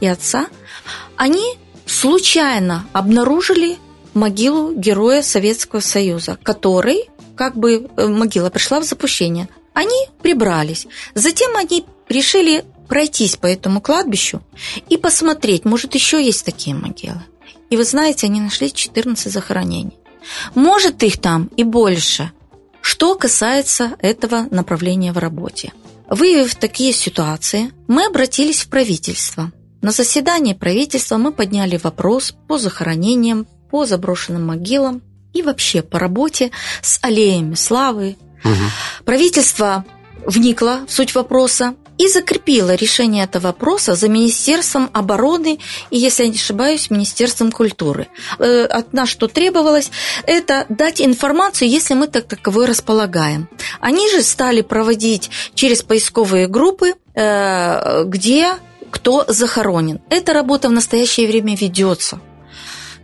и 0.00 0.06
отца, 0.06 0.46
они 1.16 1.56
случайно 1.86 2.86
обнаружили 2.92 3.78
могилу 4.14 4.72
героя 4.72 5.22
Советского 5.22 5.80
Союза, 5.80 6.38
который, 6.42 7.08
как 7.36 7.56
бы 7.56 7.88
э, 7.96 8.06
могила 8.06 8.50
пришла 8.50 8.80
в 8.80 8.84
запущение. 8.84 9.48
Они 9.72 10.08
прибрались. 10.20 10.86
Затем 11.14 11.56
они 11.56 11.86
решили 12.08 12.64
пройтись 12.88 13.36
по 13.36 13.46
этому 13.46 13.80
кладбищу 13.80 14.42
и 14.90 14.98
посмотреть, 14.98 15.64
может, 15.64 15.94
еще 15.94 16.22
есть 16.22 16.44
такие 16.44 16.76
могилы. 16.76 17.22
И 17.70 17.76
вы 17.76 17.84
знаете, 17.84 18.26
они 18.26 18.40
нашли 18.40 18.70
14 18.70 19.32
захоронений. 19.32 19.96
Может, 20.54 21.02
их 21.02 21.18
там 21.18 21.48
и 21.56 21.64
больше. 21.64 22.30
Что 22.82 23.14
касается 23.14 23.92
этого 24.00 24.46
направления 24.50 25.12
в 25.12 25.18
работе. 25.18 25.72
Выявив 26.10 26.56
такие 26.56 26.92
ситуации, 26.92 27.72
мы 27.88 28.04
обратились 28.04 28.62
в 28.62 28.68
правительство. 28.68 29.50
На 29.80 29.92
заседании 29.92 30.52
правительства 30.52 31.16
мы 31.16 31.32
подняли 31.32 31.78
вопрос 31.82 32.34
по 32.48 32.58
захоронениям, 32.58 33.46
по 33.70 33.86
заброшенным 33.86 34.46
могилам 34.46 35.00
и 35.32 35.42
вообще 35.42 35.82
по 35.82 35.98
работе 35.98 36.50
с 36.82 36.98
аллеями 37.02 37.54
славы. 37.54 38.16
Угу. 38.44 39.04
Правительство 39.06 39.84
вникло 40.26 40.84
в 40.86 40.92
суть 40.92 41.14
вопроса 41.14 41.74
и 41.98 42.08
закрепила 42.08 42.74
решение 42.74 43.24
этого 43.24 43.48
вопроса 43.48 43.94
за 43.94 44.08
Министерством 44.08 44.90
обороны 44.92 45.58
и, 45.90 45.98
если 45.98 46.24
я 46.24 46.28
не 46.30 46.36
ошибаюсь, 46.36 46.90
Министерством 46.90 47.52
культуры. 47.52 48.08
Э, 48.38 48.64
от 48.64 48.92
нас 48.92 49.08
что 49.08 49.28
требовалось, 49.28 49.90
это 50.26 50.66
дать 50.68 51.00
информацию, 51.00 51.68
если 51.68 51.94
мы 51.94 52.06
так 52.06 52.26
таковой 52.26 52.66
располагаем. 52.66 53.48
Они 53.80 54.08
же 54.10 54.22
стали 54.22 54.62
проводить 54.62 55.30
через 55.54 55.82
поисковые 55.82 56.46
группы, 56.46 56.94
э, 57.14 58.04
где 58.04 58.54
кто 58.90 59.24
захоронен. 59.26 60.00
Эта 60.10 60.32
работа 60.32 60.68
в 60.68 60.72
настоящее 60.72 61.26
время 61.26 61.56
ведется. 61.56 62.20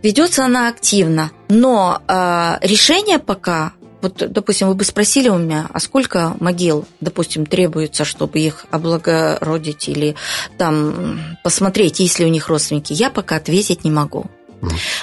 Ведется 0.01 0.45
она 0.45 0.69
активно, 0.69 1.31
но 1.49 2.01
э, 2.07 2.57
решение 2.61 3.19
пока 3.19 3.73
вот, 4.01 4.23
допустим, 4.31 4.67
вы 4.67 4.75
бы 4.75 4.83
спросили 4.83 5.29
у 5.29 5.37
меня, 5.37 5.69
а 5.73 5.79
сколько 5.79 6.35
могил, 6.39 6.85
допустим, 7.01 7.45
требуется, 7.45 8.05
чтобы 8.05 8.39
их 8.39 8.65
облагородить 8.71 9.89
или 9.89 10.15
там 10.57 11.19
посмотреть, 11.43 11.99
есть 11.99 12.19
ли 12.19 12.25
у 12.25 12.29
них 12.29 12.47
родственники, 12.47 12.93
я 12.93 13.09
пока 13.09 13.35
ответить 13.35 13.83
не 13.83 13.91
могу. 13.91 14.27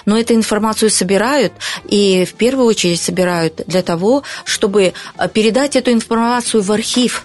Но 0.04 0.18
эту 0.18 0.34
информацию 0.34 0.90
собирают, 0.90 1.52
и 1.88 2.24
в 2.24 2.34
первую 2.34 2.66
очередь 2.66 3.00
собирают 3.00 3.62
для 3.66 3.82
того, 3.82 4.22
чтобы 4.44 4.92
э, 5.18 5.28
передать 5.28 5.76
эту 5.76 5.92
информацию 5.92 6.62
в 6.62 6.70
архив. 6.72 7.24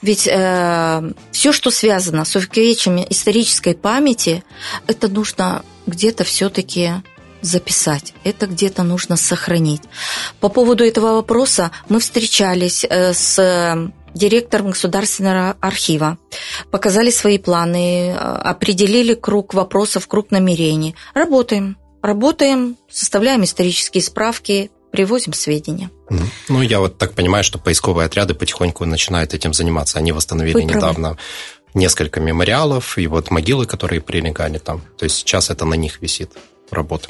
Ведь 0.00 0.26
э, 0.26 1.12
все, 1.32 1.52
что 1.52 1.70
связано 1.70 2.24
с 2.24 2.34
увековечением 2.34 3.06
исторической 3.10 3.74
памяти, 3.74 4.42
это 4.86 5.08
нужно 5.08 5.62
где-то 5.86 6.24
все-таки 6.24 6.92
записать, 7.42 8.14
это 8.24 8.46
где-то 8.46 8.82
нужно 8.82 9.16
сохранить. 9.16 9.82
По 10.40 10.48
поводу 10.48 10.84
этого 10.84 11.14
вопроса 11.14 11.70
мы 11.88 12.00
встречались 12.00 12.84
э, 12.88 13.12
с 13.12 13.92
директором 14.14 14.70
Государственного 14.70 15.56
архива, 15.60 16.18
показали 16.70 17.10
свои 17.10 17.38
планы, 17.38 18.10
э, 18.10 18.14
определили 18.14 19.14
круг 19.14 19.54
вопросов, 19.54 20.08
круг 20.08 20.30
намерений. 20.30 20.94
Работаем, 21.14 21.76
работаем, 22.02 22.76
составляем 22.90 23.44
исторические 23.44 24.02
справки, 24.02 24.70
привозим 24.90 25.32
сведения. 25.32 25.90
Ну, 26.48 26.62
я 26.62 26.80
вот 26.80 26.98
так 26.98 27.14
понимаю, 27.14 27.44
что 27.44 27.58
поисковые 27.58 28.06
отряды 28.06 28.34
потихоньку 28.34 28.84
начинают 28.84 29.34
этим 29.34 29.54
заниматься. 29.54 29.98
Они 29.98 30.12
восстановили 30.12 30.54
Вы 30.54 30.64
недавно 30.64 31.16
несколько 31.74 32.20
мемориалов 32.20 32.98
и 32.98 33.06
вот 33.06 33.30
могилы, 33.30 33.66
которые 33.66 34.00
прилегали 34.00 34.58
там. 34.58 34.82
То 34.98 35.04
есть 35.04 35.16
сейчас 35.16 35.50
это 35.50 35.64
на 35.64 35.74
них 35.74 36.02
висит 36.02 36.32
работы. 36.70 37.08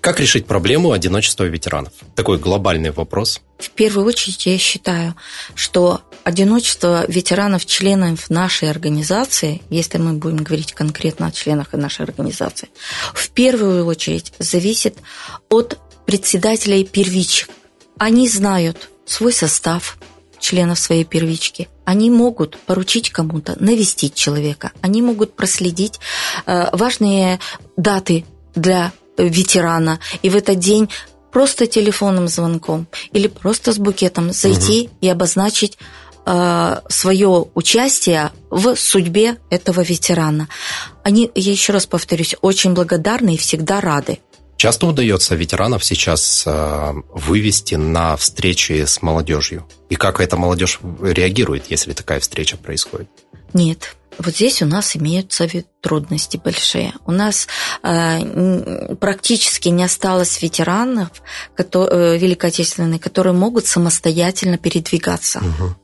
Как 0.00 0.20
решить 0.20 0.46
проблему 0.46 0.92
одиночества 0.92 1.44
ветеранов? 1.44 1.92
Такой 2.14 2.38
глобальный 2.38 2.90
вопрос. 2.90 3.40
В 3.58 3.70
первую 3.70 4.06
очередь 4.06 4.46
я 4.46 4.56
считаю, 4.56 5.16
что 5.54 6.02
одиночество 6.22 7.04
ветеранов, 7.08 7.66
членов 7.66 8.30
нашей 8.30 8.70
организации, 8.70 9.60
если 9.70 9.98
мы 9.98 10.12
будем 10.12 10.44
говорить 10.44 10.72
конкретно 10.72 11.26
о 11.26 11.32
членах 11.32 11.72
нашей 11.72 12.04
организации, 12.04 12.68
в 13.12 13.28
первую 13.30 13.86
очередь 13.86 14.32
зависит 14.38 14.96
от 15.48 15.78
председателей 16.06 16.84
первичек. 16.84 17.50
Они 17.98 18.28
знают 18.28 18.90
свой 19.04 19.32
состав 19.32 19.98
членов 20.38 20.78
своей 20.78 21.04
первички. 21.04 21.68
Они 21.84 22.10
могут 22.10 22.56
поручить 22.58 23.10
кому-то 23.10 23.56
навестить 23.58 24.14
человека. 24.14 24.70
Они 24.80 25.02
могут 25.02 25.34
проследить 25.34 25.98
э, 26.46 26.68
важные 26.72 27.40
даты 27.76 28.24
для 28.54 28.92
ветерана. 29.16 29.98
И 30.22 30.30
в 30.30 30.36
этот 30.36 30.58
день 30.58 30.88
просто 31.32 31.66
телефонным 31.66 32.28
звонком 32.28 32.86
или 33.12 33.28
просто 33.28 33.72
с 33.72 33.78
букетом 33.78 34.32
зайти 34.32 34.86
угу. 34.86 34.96
и 35.00 35.08
обозначить 35.08 35.78
э, 36.24 36.80
свое 36.88 37.46
участие 37.54 38.30
в 38.50 38.76
судьбе 38.76 39.36
этого 39.50 39.82
ветерана. 39.82 40.48
Они, 41.04 41.30
я 41.34 41.52
еще 41.52 41.72
раз 41.72 41.86
повторюсь, 41.86 42.34
очень 42.40 42.74
благодарны 42.74 43.34
и 43.34 43.38
всегда 43.38 43.80
рады. 43.80 44.18
Часто 44.56 44.86
удается 44.86 45.36
ветеранов 45.36 45.84
сейчас 45.84 46.42
э, 46.44 46.92
вывести 47.14 47.76
на 47.76 48.16
встречи 48.16 48.84
с 48.84 49.02
молодежью. 49.02 49.68
И 49.88 49.94
как 49.94 50.20
эта 50.20 50.36
молодежь 50.36 50.80
реагирует, 51.00 51.70
если 51.70 51.92
такая 51.92 52.18
встреча 52.18 52.56
происходит? 52.56 53.08
Нет, 53.52 53.96
вот 54.18 54.34
здесь 54.34 54.62
у 54.62 54.66
нас 54.66 54.96
имеются 54.96 55.46
трудности 55.80 56.36
большие. 56.36 56.92
У 57.06 57.12
нас 57.12 57.46
э, 57.82 58.94
практически 58.96 59.68
не 59.68 59.84
осталось 59.84 60.42
ветеранов 60.42 61.10
которые, 61.54 62.16
э, 62.16 62.18
Великой 62.18 62.50
Отечественной, 62.50 62.98
которые 62.98 63.32
могут 63.32 63.66
самостоятельно 63.66 64.58
передвигаться. 64.58 65.38
Угу. 65.38 65.74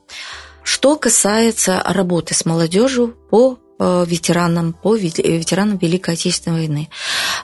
Что 0.64 0.96
касается 0.96 1.82
работы 1.84 2.34
с 2.34 2.44
молодежью 2.44 3.16
по 3.30 3.58
ветеранам, 3.78 4.72
по 4.72 4.94
ветеранам 4.94 5.78
Великой 5.78 6.14
Отечественной 6.14 6.58
войны. 6.58 6.88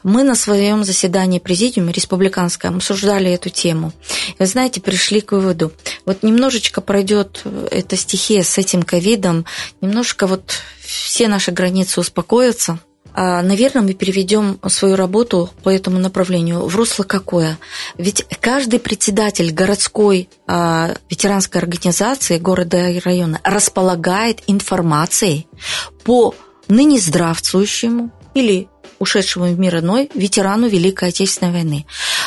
Мы 0.03 0.23
на 0.23 0.35
своем 0.35 0.85
заседании 0.85 1.38
президиума 1.38 1.90
республиканском 1.90 2.77
обсуждали 2.77 3.31
эту 3.31 3.51
тему. 3.51 3.93
И 4.29 4.37
вы 4.38 4.47
знаете, 4.47 4.81
пришли 4.81 5.21
к 5.21 5.33
выводу, 5.33 5.73
вот 6.07 6.23
немножечко 6.23 6.81
пройдет 6.81 7.43
эта 7.71 7.97
стихия 7.97 8.43
с 8.43 8.59
этим 8.59 8.83
ковидом, 8.83 9.45
немножко 9.81 10.27
вот 10.27 10.53
все 10.81 11.29
наши 11.29 11.51
границы 11.51 12.01
успокоятся– 12.01 12.81
наверное, 13.14 13.82
мы 13.82 13.94
переведем 13.94 14.60
свою 14.68 14.94
работу 14.94 15.50
по 15.62 15.68
этому 15.68 15.98
направлению 15.98 16.66
в 16.66 16.76
русло 16.76 17.02
какое? 17.02 17.58
Ведь 17.98 18.24
каждый 18.40 18.78
председатель 18.78 19.52
городской 19.52 20.28
а, 20.46 20.94
ветеранской 21.08 21.60
организации 21.60 22.38
города 22.38 22.88
и 22.88 23.00
района 23.00 23.40
располагает 23.42 24.42
информацией 24.46 25.48
по 26.04 26.34
ныне 26.68 26.98
здравствующему 26.98 28.10
или 28.34 28.68
ушедшему 29.00 29.46
в 29.46 29.58
мир 29.58 29.78
иной 29.78 30.08
ветерану 30.14 30.68
Великой 30.68 31.08
Отечественной 31.08 31.52
войны. 31.52 31.86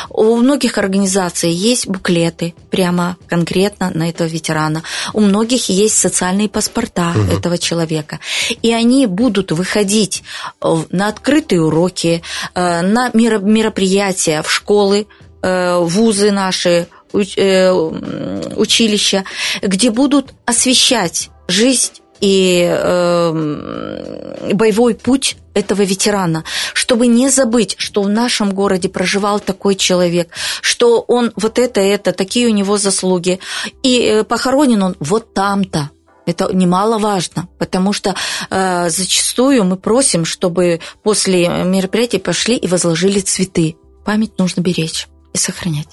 У 0.09 0.35
многих 0.35 0.77
организаций 0.77 1.51
есть 1.51 1.87
буклеты 1.87 2.53
прямо 2.69 3.15
конкретно 3.27 3.91
на 3.93 4.09
этого 4.09 4.27
ветерана. 4.27 4.83
У 5.13 5.21
многих 5.21 5.69
есть 5.69 5.95
социальные 5.97 6.49
паспорта 6.49 7.11
угу. 7.11 7.31
этого 7.31 7.57
человека. 7.57 8.19
И 8.61 8.73
они 8.73 9.05
будут 9.05 9.51
выходить 9.51 10.23
э, 10.61 10.75
на 10.89 11.07
открытые 11.07 11.61
уроки, 11.61 12.21
э, 12.55 12.81
на 12.81 13.11
мероприятия 13.13 14.41
в 14.41 14.51
школы, 14.51 15.07
э, 15.41 15.77
вузы 15.77 16.31
наши, 16.31 16.87
училища, 18.55 19.23
где 19.61 19.91
будут 19.91 20.33
освещать 20.47 21.29
жизнь 21.47 22.02
и 22.23 22.65
э, 22.65 24.53
боевой 24.53 24.95
путь 24.95 25.35
этого 25.53 25.81
ветерана, 25.81 26.45
чтобы 26.73 27.07
не 27.07 27.29
забыть, 27.29 27.75
что 27.77 28.01
в 28.01 28.07
нашем 28.07 28.53
городе 28.53 28.87
проживал 28.87 29.41
такой 29.41 29.75
человек, 29.75 30.29
что 30.61 31.01
он 31.01 31.33
вот 31.35 31.59
это, 31.59 31.81
это, 31.81 32.13
такие 32.13 32.47
у 32.47 32.51
него 32.51 32.77
заслуги, 32.77 33.39
и 33.83 33.99
э, 33.99 34.23
похоронен 34.23 34.81
он 34.83 34.95
вот 35.01 35.33
там-то. 35.33 35.89
Это 36.25 36.49
немаловажно, 36.53 37.49
потому 37.59 37.91
что 37.91 38.15
э, 38.49 38.89
зачастую 38.89 39.65
мы 39.65 39.75
просим, 39.75 40.23
чтобы 40.23 40.79
после 41.03 41.49
мероприятия 41.49 42.19
пошли 42.19 42.55
и 42.55 42.69
возложили 42.69 43.19
цветы. 43.19 43.75
Память 44.05 44.39
нужно 44.39 44.61
беречь 44.61 45.09
и 45.33 45.37
сохранять 45.37 45.89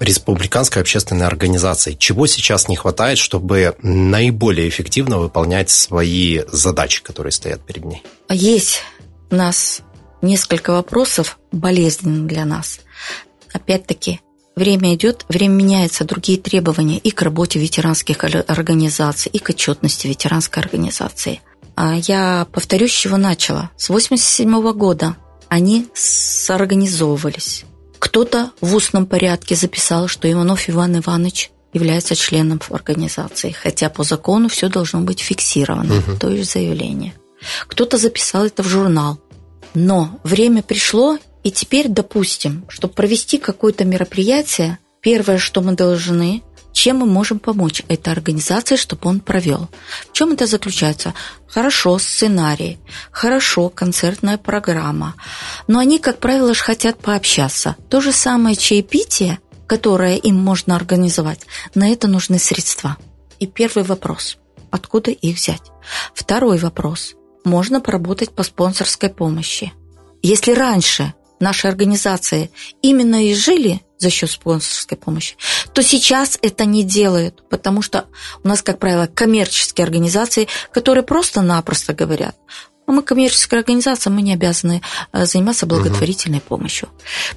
республиканской 0.00 0.82
общественной 0.82 1.26
организации. 1.26 1.94
Чего 1.94 2.26
сейчас 2.26 2.68
не 2.68 2.76
хватает, 2.76 3.18
чтобы 3.18 3.76
наиболее 3.82 4.68
эффективно 4.68 5.18
выполнять 5.18 5.70
свои 5.70 6.40
задачи, 6.50 7.02
которые 7.02 7.32
стоят 7.32 7.60
перед 7.60 7.84
ней? 7.84 8.02
Есть 8.28 8.82
у 9.30 9.36
нас 9.36 9.82
несколько 10.22 10.72
вопросов 10.72 11.38
болезненных 11.52 12.26
для 12.26 12.44
нас. 12.44 12.80
опять-таки, 13.52 14.20
время 14.54 14.94
идет, 14.94 15.24
время 15.28 15.54
меняется, 15.54 16.04
другие 16.04 16.38
требования 16.38 16.98
и 16.98 17.10
к 17.10 17.22
работе 17.22 17.58
ветеранских 17.58 18.22
организаций, 18.24 19.30
и 19.32 19.38
к 19.38 19.50
отчетности 19.50 20.06
ветеранской 20.06 20.62
организации. 20.62 21.40
А 21.76 21.96
я 21.96 22.46
повторюсь, 22.52 22.92
с 22.92 22.96
чего 22.96 23.16
начала. 23.16 23.70
С 23.76 23.88
87 23.88 24.72
года 24.72 25.16
они 25.48 25.88
соорганизовывались. 25.94 27.64
Кто-то 28.00 28.50
в 28.60 28.74
устном 28.74 29.06
порядке 29.06 29.54
записал, 29.54 30.08
что 30.08 30.30
Иванов 30.30 30.68
Иван 30.68 30.98
Иванович 30.98 31.50
является 31.72 32.16
членом 32.16 32.60
организации, 32.70 33.52
хотя 33.52 33.88
по 33.90 34.02
закону 34.02 34.48
все 34.48 34.68
должно 34.68 35.02
быть 35.02 35.20
фиксировано, 35.20 35.98
угу. 35.98 36.16
то 36.18 36.28
есть 36.30 36.52
заявление. 36.52 37.14
Кто-то 37.68 37.98
записал 37.98 38.46
это 38.46 38.62
в 38.62 38.68
журнал. 38.68 39.20
Но 39.74 40.18
время 40.24 40.62
пришло, 40.62 41.18
и 41.44 41.52
теперь, 41.52 41.88
допустим, 41.88 42.64
чтобы 42.68 42.94
провести 42.94 43.38
какое-то 43.38 43.84
мероприятие, 43.84 44.78
первое, 45.00 45.38
что 45.38 45.60
мы 45.60 45.72
должны, 45.72 46.42
чем 46.72 46.98
мы 46.98 47.06
можем 47.06 47.38
помочь 47.38 47.82
этой 47.88 48.12
организации, 48.12 48.76
чтобы 48.76 49.08
он 49.08 49.20
провел. 49.20 49.68
В 50.10 50.12
чем 50.12 50.32
это 50.32 50.46
заключается? 50.46 51.14
Хорошо, 51.46 51.98
сценарий, 51.98 52.78
хорошо, 53.10 53.68
концертная 53.68 54.38
программа. 54.38 55.14
Но 55.66 55.78
они, 55.78 55.98
как 55.98 56.18
правило, 56.18 56.54
же 56.54 56.62
хотят 56.62 56.98
пообщаться. 56.98 57.76
То 57.88 58.00
же 58.00 58.12
самое 58.12 58.56
чаепитие, 58.56 59.38
которое 59.66 60.16
им 60.16 60.36
можно 60.36 60.76
организовать, 60.76 61.40
на 61.74 61.90
это 61.90 62.08
нужны 62.08 62.38
средства. 62.38 62.96
И 63.38 63.46
первый 63.46 63.84
вопрос– 63.84 64.38
откуда 64.70 65.10
их 65.10 65.36
взять? 65.36 65.62
Второй 66.14 66.58
вопрос– 66.58 67.14
можно 67.44 67.80
поработать 67.80 68.30
по 68.30 68.42
спонсорской 68.42 69.08
помощи. 69.08 69.72
Если 70.22 70.52
раньше 70.52 71.14
наши 71.40 71.66
организации 71.68 72.50
именно 72.82 73.26
и 73.26 73.34
жили 73.34 73.82
за 73.98 74.10
счет 74.10 74.30
спонсорской 74.30 74.96
помощи, 74.96 75.36
то 75.72 75.82
сейчас 75.82 76.38
это 76.42 76.64
не 76.64 76.84
делают, 76.84 77.48
потому 77.50 77.82
что 77.82 78.06
у 78.42 78.48
нас, 78.48 78.62
как 78.62 78.78
правило, 78.78 79.06
коммерческие 79.06 79.84
организации, 79.84 80.48
которые 80.72 81.04
просто-напросто 81.04 81.92
говорят, 81.92 82.36
«Ну, 82.86 82.94
мы 82.94 83.02
коммерческая 83.02 83.60
организация, 83.60 84.10
мы 84.10 84.22
не 84.22 84.32
обязаны 84.32 84.82
э, 85.12 85.24
заниматься 85.26 85.66
благотворительной 85.66 86.38
угу. 86.38 86.46
помощью. 86.48 86.88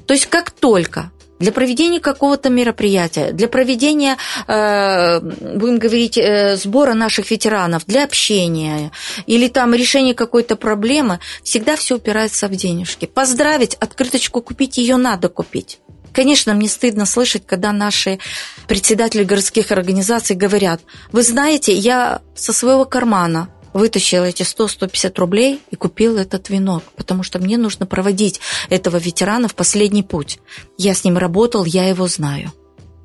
То 0.07 0.13
есть 0.13 0.25
как 0.27 0.51
только 0.51 1.11
для 1.43 1.51
проведения 1.51 1.99
какого-то 1.99 2.49
мероприятия, 2.49 3.33
для 3.33 3.49
проведения, 3.49 4.17
э, 4.47 5.19
будем 5.19 5.77
говорить, 5.77 6.17
э, 6.17 6.55
сбора 6.55 6.93
наших 6.93 7.31
ветеранов, 7.31 7.85
для 7.85 8.05
общения 8.05 8.91
или 9.27 9.49
там 9.49 9.73
решения 9.73 10.13
какой-то 10.13 10.55
проблемы, 10.55 11.19
всегда 11.43 11.75
все 11.75 11.95
упирается 11.95 12.47
в 12.47 12.55
денежки. 12.55 13.05
Поздравить, 13.05 13.75
открыточку 13.75 14.41
купить, 14.41 14.77
ее 14.77 14.95
надо 14.95 15.27
купить. 15.27 15.79
Конечно, 16.13 16.53
мне 16.53 16.69
стыдно 16.69 17.05
слышать, 17.05 17.43
когда 17.45 17.73
наши 17.73 18.19
председатели 18.67 19.25
городских 19.25 19.71
организаций 19.71 20.37
говорят, 20.37 20.79
вы 21.11 21.23
знаете, 21.23 21.73
я 21.73 22.21
со 22.35 22.53
своего 22.53 22.85
кармана 22.85 23.49
вытащил 23.73 24.23
эти 24.23 24.43
100-150 24.43 25.13
рублей 25.19 25.61
и 25.71 25.75
купил 25.75 26.17
этот 26.17 26.49
венок, 26.49 26.83
потому 26.95 27.23
что 27.23 27.39
мне 27.39 27.57
нужно 27.57 27.85
проводить 27.85 28.39
этого 28.69 28.97
ветерана 28.97 29.47
в 29.47 29.55
последний 29.55 30.03
путь. 30.03 30.39
Я 30.77 30.93
с 30.93 31.03
ним 31.03 31.17
работал, 31.17 31.65
я 31.65 31.87
его 31.87 32.07
знаю. 32.07 32.51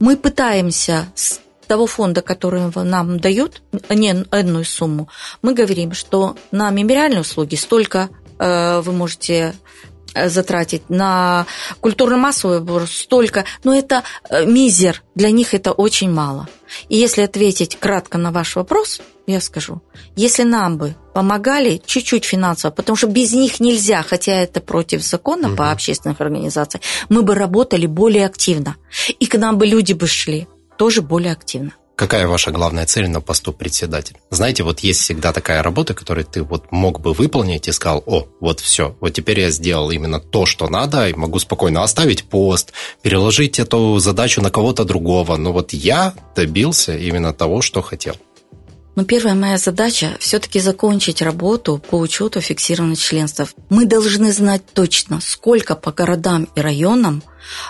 Мы 0.01 0.17
пытаемся 0.17 1.07
с 1.15 1.41
того 1.67 1.87
фонда, 1.87 2.23
который 2.23 2.63
нам 2.75 3.21
дают, 3.21 3.63
не 3.91 4.25
одну 4.31 4.65
сумму, 4.65 5.09
мы 5.43 5.55
говорим, 5.55 5.93
что 5.93 6.37
на 6.51 6.71
мемориальные 6.71 7.21
услуги 7.21 7.57
столько 7.57 8.09
э, 8.39 8.81
вы 8.81 8.93
можете 8.93 9.55
затратить 10.15 10.89
на 10.89 11.47
культурно-массовый 11.81 12.87
столько, 12.87 13.45
но 13.65 13.75
это 13.75 14.03
э, 14.29 14.45
мизер, 14.45 15.03
для 15.15 15.31
них 15.31 15.55
это 15.55 15.73
очень 15.73 16.11
мало. 16.11 16.49
И 16.89 16.97
если 16.97 17.23
ответить 17.23 17.77
кратко 17.79 18.19
на 18.19 18.31
ваш 18.31 18.57
вопрос, 18.57 19.01
я 19.27 19.41
скажу, 19.41 19.83
если 20.17 20.43
нам 20.43 20.79
бы 20.79 20.95
помогали 21.15 21.81
чуть-чуть 21.85 22.25
финансово, 22.25 22.71
потому 22.71 22.97
что 22.97 23.09
без 23.09 23.33
них 23.33 23.61
нельзя, 23.61 24.03
хотя 24.03 24.33
это 24.33 24.61
против 24.61 25.03
закона 25.03 25.49
угу. 25.49 25.57
по 25.57 25.71
общественных 25.71 26.21
организациях, 26.21 26.83
мы 27.09 27.23
бы 27.23 27.35
работали 27.35 27.87
более 27.87 28.27
активно. 28.27 28.77
И 29.19 29.27
к 29.27 29.37
нам 29.37 29.59
бы 29.59 29.67
люди 29.67 29.93
бы 29.93 30.07
шли 30.07 30.49
тоже 30.77 31.03
более 31.03 31.33
активно. 31.33 31.73
Какая 31.99 32.29
ваша 32.29 32.53
главная 32.53 32.87
цель 32.87 33.09
на 33.09 33.21
посту 33.21 33.53
председателя? 33.53 34.21
Знаете, 34.31 34.63
вот 34.63 34.79
есть 34.81 35.01
всегда 35.01 35.33
такая 35.33 35.65
работа, 35.65 35.95
которую 35.95 36.25
ты 36.25 36.45
вот 36.45 36.71
мог 36.71 37.01
бы 37.01 37.13
выполнить 37.13 37.67
и 37.67 37.73
сказал, 37.73 38.05
о, 38.07 38.29
вот 38.39 38.61
все, 38.61 38.97
вот 39.01 39.15
теперь 39.15 39.41
я 39.41 39.51
сделал 39.51 39.91
именно 39.91 40.21
то, 40.21 40.47
что 40.47 40.69
надо, 40.69 41.09
и 41.09 41.15
могу 41.15 41.41
спокойно 41.41 41.83
оставить 41.83 42.23
пост, 42.23 42.73
переложить 43.03 43.59
эту 43.59 43.99
задачу 43.99 44.41
на 44.41 44.53
кого-то 44.53 44.85
другого, 44.85 45.37
но 45.37 45.53
вот 45.53 45.73
я 45.73 46.15
добился 46.37 46.97
именно 46.97 47.33
того, 47.33 47.63
что 47.63 47.83
хотел. 47.83 48.15
Но 48.95 49.05
первая 49.05 49.35
моя 49.35 49.59
задача 49.59 50.17
все-таки 50.21 50.61
закончить 50.61 51.21
работу 51.21 51.83
по 51.91 51.97
учету 51.97 52.41
фиксированных 52.41 53.01
членств. 53.01 53.57
Мы 53.71 53.87
должны 53.87 54.33
знать 54.33 54.63
точно, 54.73 55.21
сколько 55.21 55.75
по 55.75 55.91
городам 55.91 56.47
и 56.55 56.61
районам 56.61 57.25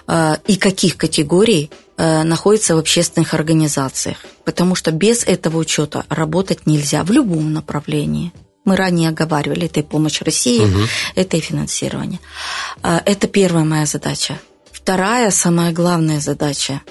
э, 0.07 0.35
и 0.47 0.57
каких 0.57 0.99
категорий 0.99 1.71
находится 1.99 2.77
в 2.77 2.79
общественных 2.79 3.35
организациях. 3.35 4.19
Потому 4.45 4.75
что 4.75 4.93
без 4.93 5.25
этого 5.25 5.59
учета 5.59 6.05
работать 6.09 6.67
нельзя 6.67 7.03
в 7.03 7.11
любом 7.11 7.53
направлении. 7.53 8.33
Мы 8.65 8.77
ранее 8.77 9.09
оговаривали, 9.09 9.67
это 9.67 9.81
и 9.81 9.83
помощь 9.83 10.21
России, 10.23 10.65
угу. 10.65 10.81
это 11.15 11.37
и 11.37 11.41
финансирование. 11.41 12.21
Э, 12.83 13.01
это 13.05 13.27
первая 13.27 13.65
моя 13.65 13.87
задача. 13.87 14.39
Вторая, 14.73 15.31
самая 15.31 15.73
главная 15.73 16.21
задача– 16.21 16.83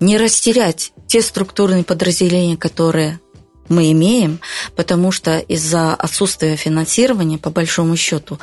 не 0.00 0.18
растерять 0.18 0.92
те 1.06 1.22
структурные 1.22 1.84
подразделения, 1.84 2.56
которые 2.56 3.20
мы 3.68 3.90
имеем, 3.92 4.40
потому 4.76 5.10
что 5.10 5.38
из-за 5.38 5.94
отсутствия 5.94 6.56
финансирования, 6.56 7.38
по 7.38 7.50
большому 7.50 7.96
счету, 7.96 8.38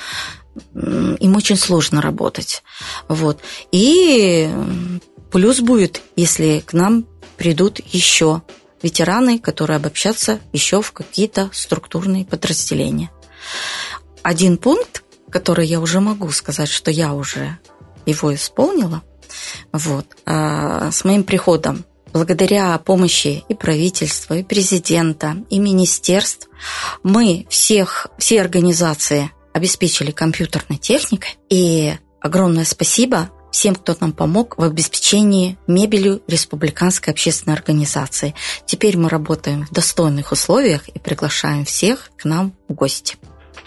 им 0.74 1.36
очень 1.36 1.58
сложно 1.58 2.02
работать. 2.02 2.64
Вот. 3.08 3.40
И 3.72 4.50
плюс 5.32 5.60
будет, 5.60 6.02
если 6.16 6.60
к 6.60 6.74
нам 6.74 7.08
придут 7.38 7.80
еще 7.80 8.42
ветераны, 8.84 9.40
которые 9.40 9.78
обобщатся 9.78 10.40
еще 10.54 10.82
в 10.82 10.92
какие-то 10.92 11.50
структурные 11.54 12.26
подразделения. 12.26 13.12
Один 14.24 14.58
пункт, 14.58 15.04
который 15.30 15.68
я 15.68 15.80
уже 15.80 16.00
могу 16.00 16.30
сказать, 16.32 16.70
что 16.70 16.92
я 16.92 17.14
уже 17.14 17.58
его 18.06 18.34
исполнила, 18.34 19.04
вот, 19.72 20.06
а, 20.26 20.92
с 20.92 21.04
моим 21.04 21.24
приходом 21.24 21.86
благодаря 22.14 22.78
помощи 22.78 23.44
и 23.48 23.54
правительства, 23.54 24.36
и 24.36 24.44
президента, 24.44 25.38
и 25.50 25.60
министерств, 25.60 26.50
мы 27.04 27.46
всех, 27.50 28.08
все 28.18 28.42
организации 28.42 29.32
обеспечили 29.54 30.12
компьютерной 30.12 30.78
техникой. 30.78 31.38
И 31.50 31.94
огромное 32.20 32.66
спасибо 32.66 33.30
всем, 33.52 33.76
кто 33.76 33.96
нам 34.00 34.14
помог 34.14 34.58
в 34.58 34.64
обеспечении 34.64 35.58
мебелью 35.68 36.22
Республиканской 36.28 37.14
общественной 37.14 37.56
организации. 37.56 38.34
Теперь 38.66 38.98
мы 38.98 39.10
работаем 39.10 39.66
в 39.66 39.72
достойных 39.72 40.32
условиях 40.32 40.88
и 40.88 41.00
приглашаем 41.00 41.66
всех 41.66 42.12
к 42.18 42.26
нам 42.26 42.54
в 42.68 42.74
гости. 42.74 43.18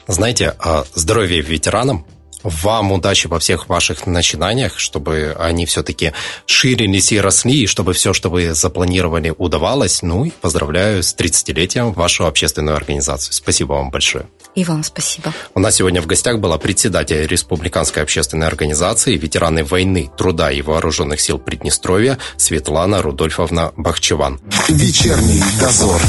Знаете, 0.07 0.55
здоровье 0.94 1.40
ветеранам 1.40 2.07
вам 2.44 2.92
удачи 2.92 3.26
во 3.26 3.38
всех 3.38 3.68
ваших 3.68 4.07
начинаниях, 4.07 4.78
чтобы 4.78 5.35
они 5.38 5.66
все-таки 5.66 6.12
ширились 6.46 7.11
и 7.12 7.20
росли, 7.20 7.62
и 7.62 7.66
чтобы 7.66 7.92
все, 7.94 8.12
что 8.12 8.28
вы 8.28 8.54
запланировали, 8.54 9.35
удавалось. 9.37 10.02
Ну 10.02 10.26
и 10.26 10.30
поздравляю 10.30 11.02
с 11.02 11.16
30-летием 11.16 11.92
вашу 11.92 12.26
общественную 12.26 12.76
организацию. 12.76 13.33
Спасибо 13.33 13.72
вам 13.72 13.90
большое. 13.90 14.26
И 14.54 14.64
вам 14.64 14.85
спасибо. 14.85 15.33
У 15.54 15.61
нас 15.61 15.76
сегодня 15.76 16.00
в 16.00 16.07
гостях 16.07 16.38
была 16.38 16.59
председатель 16.59 17.26
Республиканской 17.26 18.02
общественной 18.02 18.46
организации 18.46 19.16
ветераны 19.16 19.64
войны, 19.64 20.11
труда 20.16 20.52
и 20.52 20.62
вооруженных 20.62 21.20
сил 21.20 21.38
Приднестровья 21.38 22.18
Светлана 22.37 23.02
Рудольфовна 23.02 23.72
Бахчеван. 23.76 24.40
Вечерний 24.68 25.42
дозор. 25.59 26.00